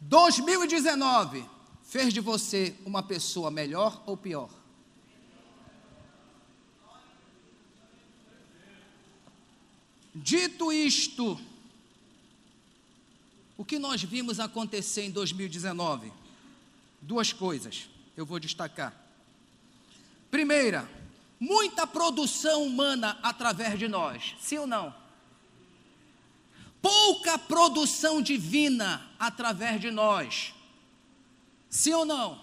2019 0.00 1.48
fez 1.84 2.12
de 2.12 2.18
você 2.18 2.74
uma 2.84 3.00
pessoa 3.00 3.52
melhor 3.52 4.02
ou 4.04 4.16
pior? 4.16 4.50
Dito 10.12 10.72
isto, 10.72 11.40
o 13.56 13.64
que 13.64 13.78
nós 13.78 14.02
vimos 14.02 14.40
acontecer 14.40 15.02
em 15.02 15.10
2019? 15.12 16.12
Duas 17.00 17.32
coisas 17.32 17.88
eu 18.16 18.26
vou 18.26 18.40
destacar. 18.40 18.92
Primeira, 20.32 20.90
muita 21.38 21.86
produção 21.86 22.64
humana 22.64 23.20
através 23.22 23.78
de 23.78 23.86
nós, 23.86 24.34
sim 24.40 24.58
ou 24.58 24.66
não? 24.66 25.05
Pouca 26.86 27.36
produção 27.36 28.22
divina 28.22 29.04
através 29.18 29.80
de 29.80 29.90
nós, 29.90 30.54
sim 31.68 31.92
ou 31.92 32.04
não? 32.04 32.40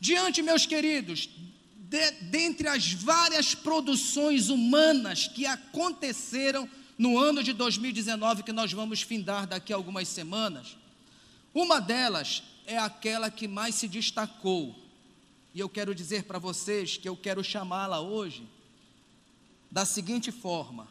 Diante, 0.00 0.42
meus 0.42 0.66
queridos, 0.66 1.28
de, 1.76 2.10
dentre 2.22 2.66
as 2.66 2.92
várias 2.92 3.54
produções 3.54 4.48
humanas 4.48 5.28
que 5.28 5.46
aconteceram 5.46 6.68
no 6.98 7.16
ano 7.16 7.44
de 7.44 7.52
2019, 7.52 8.42
que 8.42 8.52
nós 8.52 8.72
vamos 8.72 9.02
findar 9.02 9.46
daqui 9.46 9.72
a 9.72 9.76
algumas 9.76 10.08
semanas, 10.08 10.76
uma 11.54 11.80
delas 11.80 12.42
é 12.66 12.76
aquela 12.76 13.30
que 13.30 13.46
mais 13.46 13.76
se 13.76 13.86
destacou, 13.86 14.74
e 15.54 15.60
eu 15.60 15.68
quero 15.68 15.94
dizer 15.94 16.24
para 16.24 16.40
vocês 16.40 16.96
que 16.96 17.08
eu 17.08 17.16
quero 17.16 17.44
chamá-la 17.44 18.00
hoje 18.00 18.44
da 19.70 19.84
seguinte 19.84 20.32
forma: 20.32 20.88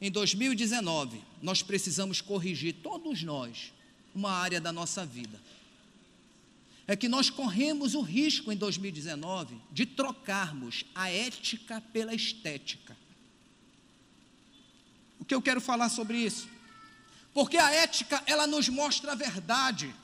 em 0.00 0.10
2019, 0.10 1.22
nós 1.40 1.62
precisamos 1.62 2.20
corrigir, 2.20 2.74
todos 2.82 3.22
nós, 3.22 3.72
uma 4.14 4.30
área 4.30 4.60
da 4.60 4.72
nossa 4.72 5.04
vida. 5.04 5.40
É 6.86 6.94
que 6.94 7.08
nós 7.08 7.30
corremos 7.30 7.94
o 7.94 8.02
risco 8.02 8.52
em 8.52 8.56
2019 8.56 9.56
de 9.72 9.86
trocarmos 9.86 10.84
a 10.94 11.10
ética 11.10 11.82
pela 11.92 12.14
estética. 12.14 12.96
O 15.18 15.24
que 15.24 15.34
eu 15.34 15.40
quero 15.40 15.60
falar 15.60 15.88
sobre 15.88 16.18
isso? 16.18 16.46
Porque 17.32 17.56
a 17.56 17.70
ética, 17.72 18.22
ela 18.26 18.46
nos 18.46 18.68
mostra 18.68 19.12
a 19.12 19.14
verdade. 19.14 19.94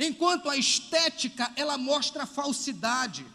Enquanto 0.00 0.48
a 0.48 0.56
estética, 0.56 1.52
ela 1.54 1.76
mostra 1.76 2.22
a 2.22 2.26
falsidade. 2.26 3.26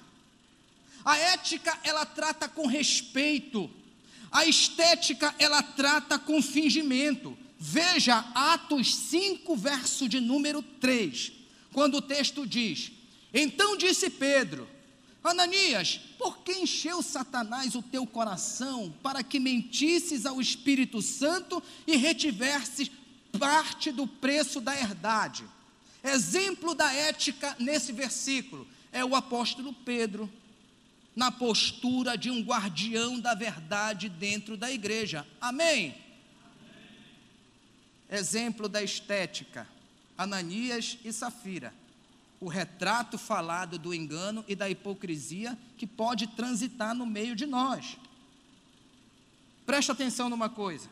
A 1.05 1.16
ética, 1.18 1.80
ela 1.84 2.05
trata 2.05 2.49
com 2.49 2.66
respeito. 2.66 3.70
A 4.32 4.46
estética, 4.46 5.34
ela 5.40 5.62
trata 5.62 6.20
com 6.20 6.42
fingimento. 6.42 7.38
Veja 7.60 8.20
Atos 8.34 8.96
5, 8.96 9.56
verso 9.56 10.08
de 10.08 10.20
número 10.20 10.62
3, 10.62 11.32
quando 11.74 11.96
o 11.96 12.02
texto 12.02 12.48
diz: 12.48 12.92
Então 13.34 13.76
disse 13.76 14.10
Pedro, 14.10 14.68
Ananias, 15.24 16.00
por 16.18 16.38
que 16.38 16.54
encheu 16.54 17.02
Satanás 17.02 17.76
o 17.76 17.82
teu 17.82 18.08
coração 18.08 18.94
para 19.04 19.22
que 19.22 19.40
mentisses 19.40 20.26
ao 20.26 20.40
Espírito 20.40 21.02
Santo 21.02 21.62
e 21.86 21.98
retivesses 21.98 22.90
parte 23.38 23.92
do 23.92 24.08
preço 24.08 24.62
da 24.62 24.74
herdade? 24.74 25.44
Exemplo 26.02 26.74
da 26.74 26.92
ética 26.94 27.56
nesse 27.60 27.92
versículo 27.92 28.66
é 28.92 29.04
o 29.04 29.16
apóstolo 29.16 29.74
Pedro, 29.74 30.32
na 31.20 31.34
postura 31.34 32.17
de 32.17 32.32
um 32.32 32.41
guardião 32.41 33.20
da 33.20 33.34
verdade 33.34 34.07
dentro 34.07 34.55
da 34.55 34.72
igreja. 34.72 35.28
Amém? 35.41 35.93
Exemplo 38.09 38.70
da 38.70 38.82
estética: 38.82 39.67
Ananias 40.17 40.97
e 41.03 41.11
Safira. 41.11 41.74
O 42.39 42.47
retrato 42.47 43.17
falado 43.17 43.78
do 43.78 43.93
engano 43.93 44.45
e 44.47 44.55
da 44.55 44.70
hipocrisia 44.70 45.59
que 45.78 45.86
pode 45.86 46.26
transitar 46.26 46.95
no 46.95 47.05
meio 47.05 47.36
de 47.36 47.45
nós. 47.45 47.97
Preste 49.65 49.91
atenção 49.91 50.30
numa 50.30 50.47
coisa. 50.47 50.88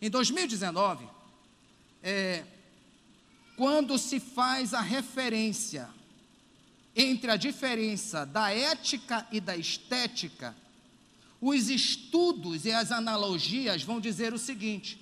Em 0.00 0.08
2019, 0.08 1.06
é, 2.02 2.42
quando 3.54 3.98
se 3.98 4.18
faz 4.18 4.72
a 4.72 4.80
referência 4.80 5.90
entre 6.96 7.30
a 7.30 7.36
diferença 7.36 8.24
da 8.24 8.50
ética 8.50 9.26
e 9.30 9.38
da 9.38 9.54
estética, 9.54 10.56
os 11.38 11.68
estudos 11.68 12.64
e 12.64 12.72
as 12.72 12.90
analogias 12.90 13.82
vão 13.82 14.00
dizer 14.00 14.32
o 14.32 14.38
seguinte: 14.38 14.98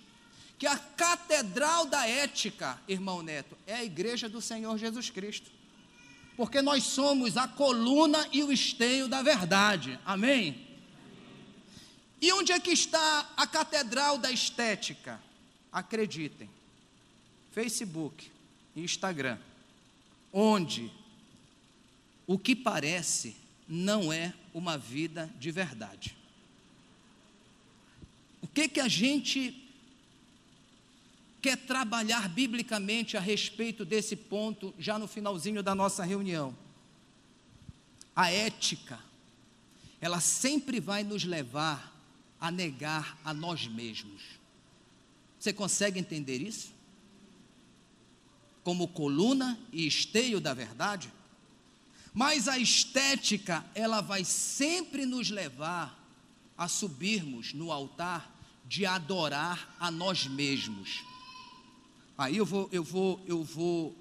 que 0.59 0.67
a 0.67 0.77
catedral 0.77 1.87
da 1.87 2.07
ética, 2.09 2.81
irmão 2.89 3.23
Neto, 3.23 3.57
é 3.65 3.75
a 3.75 3.85
igreja 3.85 4.29
do 4.29 4.41
Senhor 4.41 4.77
Jesus 4.77 5.09
Cristo. 5.09 5.53
Porque 6.37 6.61
nós 6.61 6.83
somos 6.83 7.37
a 7.37 7.47
coluna 7.47 8.27
e 8.33 8.43
o 8.43 8.51
esteio 8.51 9.07
da 9.07 9.23
verdade. 9.23 10.01
Amém? 10.05 10.67
E 12.21 12.33
onde 12.33 12.51
é 12.51 12.59
que 12.59 12.73
está 12.73 13.31
a 13.37 13.47
catedral 13.47 14.19
da 14.19 14.33
estética? 14.33 15.23
Acreditem. 15.71 16.51
Facebook, 17.53 18.33
Instagram, 18.75 19.39
onde 20.33 20.91
o 22.27 22.39
que 22.39 22.55
parece 22.57 23.37
não 23.69 24.13
é 24.13 24.33
uma 24.53 24.77
vida 24.79 25.33
de 25.39 25.51
verdade. 25.51 26.17
O 28.43 28.47
que 28.47 28.69
que 28.69 28.81
a 28.81 28.89
gente 28.89 29.61
quer 31.41 31.57
trabalhar 31.57 32.29
biblicamente 32.29 33.17
a 33.17 33.21
respeito 33.21 33.85
desse 33.85 34.17
ponto 34.17 34.75
já 34.79 34.99
no 34.99 35.07
finalzinho 35.09 35.63
da 35.63 35.75
nossa 35.75 36.05
reunião? 36.05 36.57
A 38.15 38.31
ética, 38.31 38.99
ela 40.01 40.21
sempre 40.21 40.81
vai 40.81 41.03
nos 41.03 41.25
levar 41.25 41.93
a 42.41 42.51
negar 42.51 43.19
a 43.25 43.35
nós 43.35 43.67
mesmos. 43.67 44.23
Você 45.39 45.53
consegue 45.53 45.99
entender 45.99 46.41
isso? 46.41 46.75
como 48.65 48.89
coluna 48.89 49.59
e 49.71 49.87
esteio 49.87 50.41
da 50.41 50.55
verdade, 50.55 51.13
mas 52.15 52.49
a 52.49 52.57
estética, 52.57 53.63
ela 53.75 54.01
vai 54.01 54.25
sempre 54.25 55.05
nos 55.05 55.29
levar 55.29 55.99
a 56.57 56.69
subirmos 56.69 57.53
no 57.53 57.71
altar 57.71 58.33
de 58.65 58.87
adorar 58.87 59.75
a 59.79 59.91
nós 59.91 60.27
mesmos. 60.27 61.05
Aí 62.17 62.37
eu 62.37 62.47
vou, 62.47 62.69
eu 62.73 62.83
vou, 62.83 63.21
eu 63.27 63.43
vou, 63.43 63.95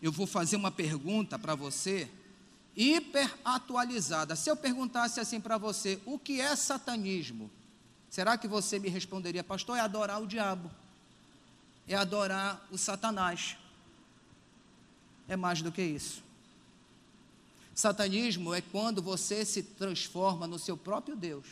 eu 0.00 0.12
vou 0.12 0.26
fazer 0.26 0.56
uma 0.56 0.70
pergunta 0.70 1.38
para 1.38 1.54
você, 1.54 2.08
hiper 2.76 3.34
atualizada. 3.44 4.36
Se 4.36 4.50
eu 4.50 4.54
perguntasse 4.54 5.18
assim 5.18 5.40
para 5.40 5.56
você, 5.56 5.98
o 6.04 6.18
que 6.18 6.40
é 6.40 6.54
satanismo? 6.54 7.50
Será 8.10 8.36
que 8.36 8.46
você 8.46 8.78
me 8.78 8.88
responderia, 8.88 9.42
pastor, 9.42 9.78
é 9.78 9.80
adorar 9.80 10.22
o 10.22 10.26
diabo? 10.26 10.70
é 11.88 11.94
adorar 11.96 12.66
o 12.70 12.76
Satanás. 12.76 13.56
É 15.26 15.36
mais 15.36 15.62
do 15.62 15.72
que 15.72 15.82
isso. 15.82 16.22
Satanismo 17.78 18.52
é 18.52 18.60
quando 18.60 19.00
você 19.00 19.44
se 19.44 19.62
transforma 19.62 20.48
no 20.48 20.58
seu 20.58 20.76
próprio 20.76 21.14
Deus. 21.14 21.46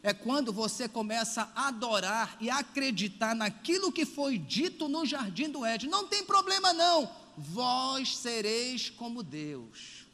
É 0.00 0.14
quando 0.14 0.52
você 0.52 0.88
começa 0.88 1.50
a 1.56 1.66
adorar 1.66 2.36
e 2.40 2.48
acreditar 2.48 3.34
naquilo 3.34 3.90
que 3.90 4.06
foi 4.06 4.38
dito 4.38 4.86
no 4.86 5.04
jardim 5.04 5.50
do 5.50 5.64
Éden. 5.64 5.90
Não 5.90 6.06
tem 6.06 6.24
problema 6.24 6.72
não. 6.72 7.10
Vós 7.36 8.16
sereis 8.16 8.88
como 8.88 9.24
Deus. 9.24 10.06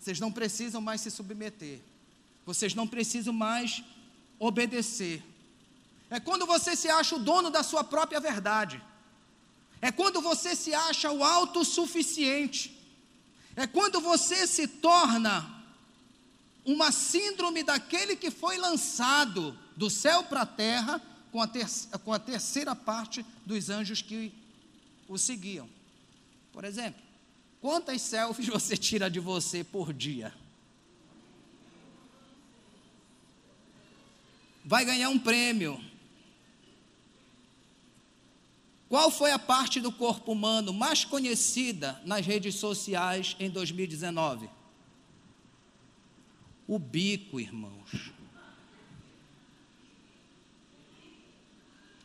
Vocês 0.00 0.18
não 0.18 0.32
precisam 0.32 0.80
mais 0.80 1.00
se 1.02 1.10
submeter. 1.12 1.78
Vocês 2.44 2.74
não 2.74 2.88
precisam 2.88 3.32
mais 3.32 3.84
obedecer 4.36 5.22
É 6.10 6.18
quando 6.18 6.44
você 6.44 6.74
se 6.74 6.88
acha 6.88 7.14
o 7.14 7.20
dono 7.20 7.50
da 7.50 7.62
sua 7.62 7.84
própria 7.84 8.18
verdade. 8.18 8.82
É 9.80 9.92
quando 9.92 10.20
você 10.20 10.56
se 10.56 10.74
acha 10.74 11.12
o 11.12 11.22
autossuficiente. 11.22 12.73
É 13.56 13.66
quando 13.66 14.00
você 14.00 14.46
se 14.46 14.66
torna 14.66 15.62
uma 16.64 16.90
síndrome 16.90 17.62
daquele 17.62 18.16
que 18.16 18.30
foi 18.30 18.56
lançado 18.56 19.56
do 19.76 19.90
céu 19.90 20.24
para 20.24 20.42
a 20.42 20.46
terra 20.46 21.00
com 21.30 21.40
a, 21.40 21.46
ter, 21.46 21.66
com 22.04 22.12
a 22.12 22.18
terceira 22.18 22.74
parte 22.74 23.24
dos 23.44 23.68
anjos 23.70 24.00
que 24.00 24.32
o 25.08 25.18
seguiam. 25.18 25.68
Por 26.52 26.64
exemplo, 26.64 27.02
quantas 27.60 28.00
selfies 28.02 28.46
você 28.48 28.76
tira 28.76 29.10
de 29.10 29.20
você 29.20 29.62
por 29.62 29.92
dia? 29.92 30.32
Vai 34.64 34.84
ganhar 34.84 35.10
um 35.10 35.18
prêmio. 35.18 35.78
Qual 38.94 39.10
foi 39.10 39.32
a 39.32 39.40
parte 39.40 39.80
do 39.80 39.90
corpo 39.90 40.30
humano 40.30 40.72
mais 40.72 41.04
conhecida 41.04 42.00
nas 42.04 42.24
redes 42.24 42.54
sociais 42.54 43.34
em 43.40 43.50
2019? 43.50 44.48
O 46.64 46.78
bico, 46.78 47.40
irmãos. 47.40 48.12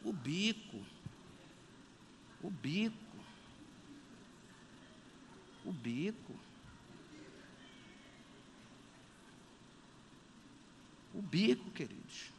O 0.04 0.12
bico. 0.12 0.84
O 2.42 2.50
bico. 2.50 2.96
O 5.64 5.72
bico. 5.72 6.34
O 11.14 11.22
bico, 11.22 11.70
queridos. 11.70 12.39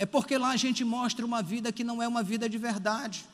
É 0.00 0.06
porque 0.06 0.38
lá 0.38 0.48
a 0.48 0.56
gente 0.56 0.82
mostra 0.82 1.26
uma 1.26 1.42
vida 1.42 1.70
que 1.70 1.84
não 1.84 2.02
é 2.02 2.08
uma 2.08 2.22
vida 2.22 2.48
de 2.48 2.56
verdade. 2.56 3.26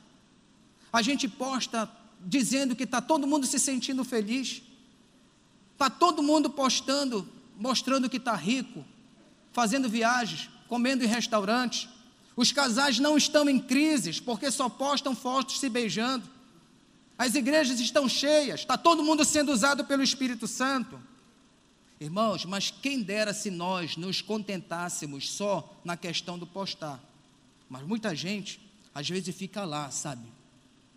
A 0.92 1.00
gente 1.00 1.28
posta 1.28 1.88
dizendo 2.20 2.74
que 2.74 2.82
está 2.82 3.00
todo 3.00 3.24
mundo 3.24 3.46
se 3.46 3.60
sentindo 3.60 4.02
feliz. 4.02 4.62
Está 5.74 5.88
todo 5.88 6.24
mundo 6.24 6.50
postando, 6.50 7.28
mostrando 7.56 8.10
que 8.10 8.16
está 8.16 8.34
rico, 8.34 8.84
fazendo 9.52 9.88
viagens, 9.88 10.50
comendo 10.66 11.04
em 11.04 11.06
restaurantes. 11.06 11.88
Os 12.34 12.50
casais 12.50 12.98
não 12.98 13.16
estão 13.16 13.48
em 13.48 13.60
crises 13.60 14.18
porque 14.18 14.50
só 14.50 14.68
postam 14.68 15.14
fotos 15.14 15.60
se 15.60 15.68
beijando. 15.68 16.28
As 17.16 17.36
igrejas 17.36 17.78
estão 17.78 18.08
cheias, 18.08 18.58
está 18.62 18.76
todo 18.76 19.04
mundo 19.04 19.24
sendo 19.24 19.52
usado 19.52 19.84
pelo 19.84 20.02
Espírito 20.02 20.48
Santo. 20.48 20.98
Irmãos, 21.98 22.44
mas 22.44 22.70
quem 22.70 23.02
dera 23.02 23.32
se 23.32 23.50
nós 23.50 23.96
nos 23.96 24.20
contentássemos 24.20 25.30
só 25.30 25.80
na 25.84 25.96
questão 25.96 26.38
do 26.38 26.46
postar. 26.46 27.02
Mas 27.68 27.86
muita 27.86 28.14
gente, 28.14 28.60
às 28.94 29.08
vezes, 29.08 29.34
fica 29.34 29.64
lá, 29.64 29.90
sabe? 29.90 30.28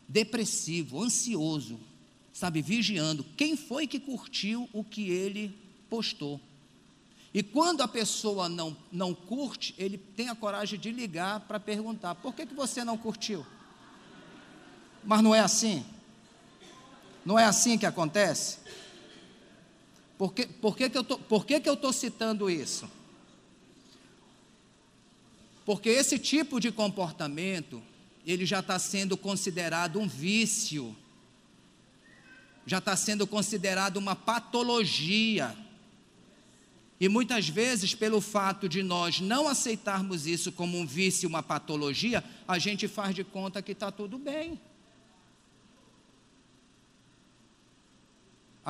Depressivo, 0.08 1.02
ansioso, 1.02 1.80
sabe? 2.34 2.62
Vigiando. 2.62 3.24
Quem 3.38 3.56
foi 3.56 3.88
que 3.88 4.00
curtiu 4.00 4.70
o 4.74 4.84
que 4.84 5.10
ele 5.10 5.58
postou? 5.90 6.40
E 7.34 7.44
quando 7.44 7.82
a 7.82 7.88
pessoa 7.88 8.50
não, 8.50 8.76
não 8.92 9.14
curte, 9.14 9.74
ele 9.78 9.98
tem 9.98 10.30
a 10.30 10.36
coragem 10.36 10.80
de 10.80 10.92
ligar 10.92 11.42
para 11.42 11.60
perguntar: 11.60 12.16
por 12.16 12.34
que, 12.34 12.46
que 12.46 12.54
você 12.54 12.84
não 12.84 12.98
curtiu? 12.98 13.46
Mas 15.04 15.22
não 15.22 15.34
é 15.34 15.40
assim? 15.40 15.86
Não 17.26 17.38
é 17.38 17.46
assim 17.46 17.78
que 17.78 17.86
acontece? 17.86 18.58
Por 20.20 20.34
que, 20.34 20.46
por 20.46 20.76
que, 20.76 20.90
que 20.90 20.98
eu 20.98 21.06
que 21.62 21.70
eu 21.70 21.76
estou 21.76 21.94
citando 21.94 22.50
isso? 22.50 22.92
Porque 25.66 25.88
esse 25.88 26.20
tipo 26.20 26.60
de 26.60 26.74
comportamento, 26.74 27.82
ele 28.26 28.46
já 28.46 28.60
está 28.60 28.78
sendo 28.78 29.16
considerado 29.16 29.98
um 29.98 30.10
vício, 30.10 30.94
já 32.66 32.80
está 32.80 32.98
sendo 32.98 33.26
considerado 33.26 33.96
uma 33.96 34.14
patologia. 34.14 35.56
E 37.00 37.08
muitas 37.08 37.48
vezes, 37.48 37.96
pelo 37.96 38.20
fato 38.20 38.68
de 38.68 38.84
nós 38.84 39.22
não 39.22 39.48
aceitarmos 39.48 40.28
isso 40.28 40.52
como 40.52 40.78
um 40.78 40.86
vício, 40.86 41.30
uma 41.30 41.42
patologia, 41.42 42.22
a 42.46 42.60
gente 42.60 42.90
faz 42.90 43.16
de 43.16 43.24
conta 43.24 43.62
que 43.62 43.72
está 43.72 43.90
tudo 43.90 44.18
bem. 44.18 44.60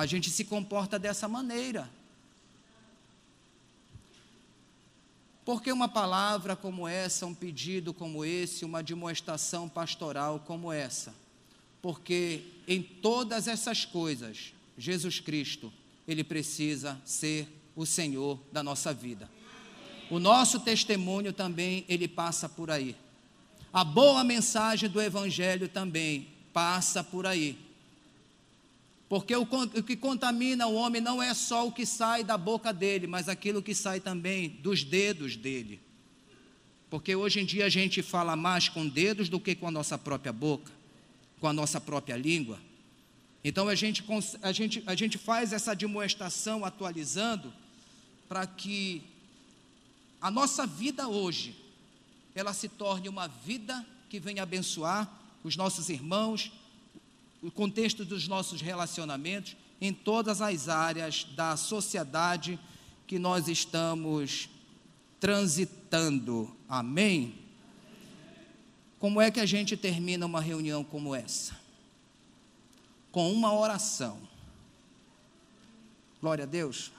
A 0.00 0.06
gente 0.06 0.30
se 0.30 0.44
comporta 0.44 0.98
dessa 0.98 1.28
maneira. 1.28 1.90
Porque 5.44 5.70
uma 5.70 5.88
palavra 5.88 6.56
como 6.56 6.88
essa, 6.88 7.26
um 7.26 7.34
pedido 7.34 7.92
como 7.92 8.24
esse, 8.24 8.64
uma 8.64 8.82
demonstração 8.82 9.68
pastoral 9.68 10.42
como 10.46 10.72
essa? 10.72 11.14
Porque 11.82 12.42
em 12.66 12.82
todas 12.82 13.48
essas 13.48 13.84
coisas, 13.84 14.52
Jesus 14.78 15.20
Cristo, 15.20 15.72
ele 16.06 16.24
precisa 16.24 17.00
ser 17.04 17.48
o 17.76 17.84
Senhor 17.84 18.38
da 18.52 18.62
nossa 18.62 18.92
vida. 18.92 19.30
O 20.10 20.18
nosso 20.18 20.60
testemunho 20.60 21.32
também, 21.32 21.84
ele 21.88 22.08
passa 22.08 22.48
por 22.48 22.70
aí. 22.70 22.96
A 23.72 23.84
boa 23.84 24.24
mensagem 24.24 24.88
do 24.88 25.00
Evangelho 25.00 25.68
também 25.68 26.28
passa 26.52 27.04
por 27.04 27.26
aí. 27.26 27.69
Porque 29.10 29.34
o, 29.34 29.42
o, 29.42 29.82
que 29.82 29.96
contamina 29.96 30.68
o 30.68 30.74
homem 30.74 31.00
não 31.00 31.20
é 31.20 31.34
só 31.34 31.66
o 31.66 31.72
que 31.72 31.84
sai 31.84 32.22
da 32.22 32.38
boca 32.38 32.72
dele, 32.72 33.08
mas 33.08 33.28
aquilo 33.28 33.60
que 33.60 33.74
sai 33.74 33.98
também 33.98 34.48
dos 34.48 34.84
dedos 34.84 35.34
dele. 35.34 35.80
Porque 36.88 37.16
hoje 37.16 37.40
em 37.40 37.44
dia 37.44 37.66
a 37.66 37.68
gente 37.68 38.02
fala 38.02 38.36
mais 38.36 38.68
com 38.68 38.86
dedos 38.88 39.28
do 39.28 39.40
que 39.40 39.56
com 39.56 39.66
a 39.66 39.70
nossa 39.72 39.98
própria 39.98 40.32
boca, 40.32 40.70
com 41.40 41.48
a 41.48 41.52
nossa 41.52 41.80
própria 41.80 42.16
língua. 42.16 42.60
Então 43.42 43.66
a 43.66 43.74
gente, 43.74 44.04
a 44.42 44.52
gente, 44.52 44.80
a 44.86 44.94
gente 44.94 45.18
faz 45.18 45.52
essa 45.52 45.74
demonstração 45.74 46.64
atualizando 46.64 47.52
para 48.28 48.46
que 48.46 49.02
a 50.20 50.30
nossa 50.30 50.68
vida 50.68 51.08
hoje 51.08 51.56
ela 52.32 52.52
se 52.52 52.68
torne 52.68 53.08
uma 53.08 53.26
vida 53.26 53.84
que 54.08 54.20
venha 54.20 54.44
abençoar 54.44 55.10
os 55.42 55.56
nossos 55.56 55.88
irmãos, 55.88 56.52
o 57.42 57.50
contexto 57.50 58.04
dos 58.04 58.28
nossos 58.28 58.60
relacionamentos 58.60 59.56
em 59.80 59.92
todas 59.92 60.42
as 60.42 60.68
áreas 60.68 61.24
da 61.34 61.56
sociedade 61.56 62.58
que 63.06 63.18
nós 63.18 63.48
estamos 63.48 64.48
transitando. 65.18 66.54
Amém? 66.68 67.34
Como 68.98 69.20
é 69.20 69.30
que 69.30 69.40
a 69.40 69.46
gente 69.46 69.76
termina 69.76 70.26
uma 70.26 70.40
reunião 70.40 70.84
como 70.84 71.14
essa? 71.14 71.58
Com 73.10 73.32
uma 73.32 73.54
oração. 73.54 74.18
Glória 76.20 76.44
a 76.44 76.46
Deus. 76.46 76.92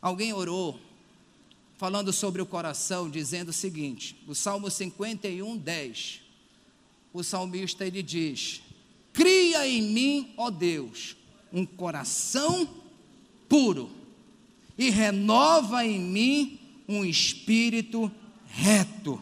Alguém 0.00 0.32
orou 0.32 0.78
falando 1.78 2.12
sobre 2.12 2.42
o 2.42 2.46
coração, 2.46 3.08
dizendo 3.08 3.48
o 3.48 3.52
seguinte: 3.52 4.22
o 4.28 4.34
Salmo 4.34 4.70
51, 4.70 5.56
10 5.56 6.27
o 7.12 7.22
salmista 7.22 7.86
ele 7.86 8.02
diz: 8.02 8.62
Cria 9.12 9.66
em 9.66 9.82
mim, 9.82 10.34
ó 10.36 10.50
Deus, 10.50 11.16
um 11.52 11.64
coração 11.64 12.68
puro 13.48 13.90
e 14.76 14.90
renova 14.90 15.84
em 15.84 15.98
mim 15.98 16.60
um 16.88 17.04
espírito 17.04 18.10
reto. 18.46 19.20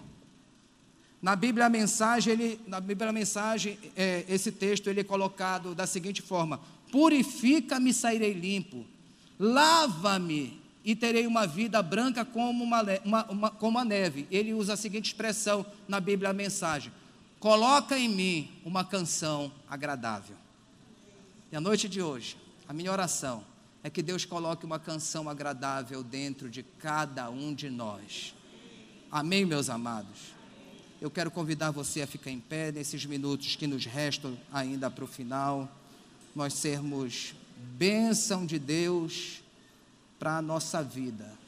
Na 1.21 1.35
Bíblia 1.35 1.67
a 1.67 1.71
mensagem, 1.71 2.33
ele, 2.35 2.61
na 2.67 2.81
Bíblia 2.81 3.09
a 3.09 3.13
mensagem, 3.13 3.79
é, 3.97 4.25
esse 4.29 4.53
texto 4.53 4.89
ele 4.89 5.01
é 5.01 5.05
colocado 5.05 5.75
da 5.75 5.87
seguinte 5.87 6.23
forma: 6.23 6.61
Purifica-me, 6.93 7.93
sairei 7.93 8.33
limpo, 8.33 8.85
lava-me 9.39 10.61
e 10.85 10.95
terei 10.95 11.27
uma 11.27 11.47
vida 11.47 11.83
branca 11.83 12.25
como, 12.25 12.63
uma, 12.63 12.83
uma, 13.05 13.25
uma, 13.25 13.51
como 13.51 13.79
a 13.79 13.85
neve. 13.85 14.27
Ele 14.31 14.55
usa 14.55 14.75
a 14.75 14.77
seguinte 14.77 15.07
expressão 15.07 15.67
na 15.89 15.99
Bíblia 15.99 16.31
a 16.31 16.35
mensagem: 16.35 16.93
coloca 17.39 17.99
em 17.99 18.09
mim 18.09 18.61
uma 18.65 18.85
canção 18.85 19.53
agradável. 19.69 20.37
E 21.51 21.57
a 21.57 21.61
noite 21.61 21.89
de 21.89 22.03
hoje, 22.03 22.37
a 22.69 22.73
minha 22.73 22.91
oração 22.91 23.45
é 23.83 23.91
que 23.91 24.03
Deus 24.03 24.25
coloque 24.25 24.67
uma 24.67 24.79
canção 24.79 25.29
agradável 25.29 26.03
dentro 26.03 26.51
de 26.51 26.63
cada 26.63 27.31
um 27.31 27.55
de 27.55 27.71
nós. 27.71 28.35
Amém, 29.11 29.45
meus 29.45 29.71
amados? 29.71 30.35
Eu 31.01 31.11
quero 31.11 31.31
convidar 31.31 31.71
você 31.71 32.03
a 32.03 32.07
ficar 32.07 32.31
em 32.31 32.41
pé 32.41 32.73
nesses 32.73 33.05
minutos 33.07 33.55
que 33.55 33.67
nos 33.67 33.85
restam 33.85 34.37
ainda 34.53 34.91
para 34.91 35.05
o 35.05 35.07
final, 35.07 35.71
nós 36.35 36.55
sermos 36.55 37.35
bênção 37.57 38.45
de 38.45 38.59
Deus 38.59 39.43
para 40.19 40.39
a 40.39 40.43
nossa 40.43 40.83
vida. 40.83 41.46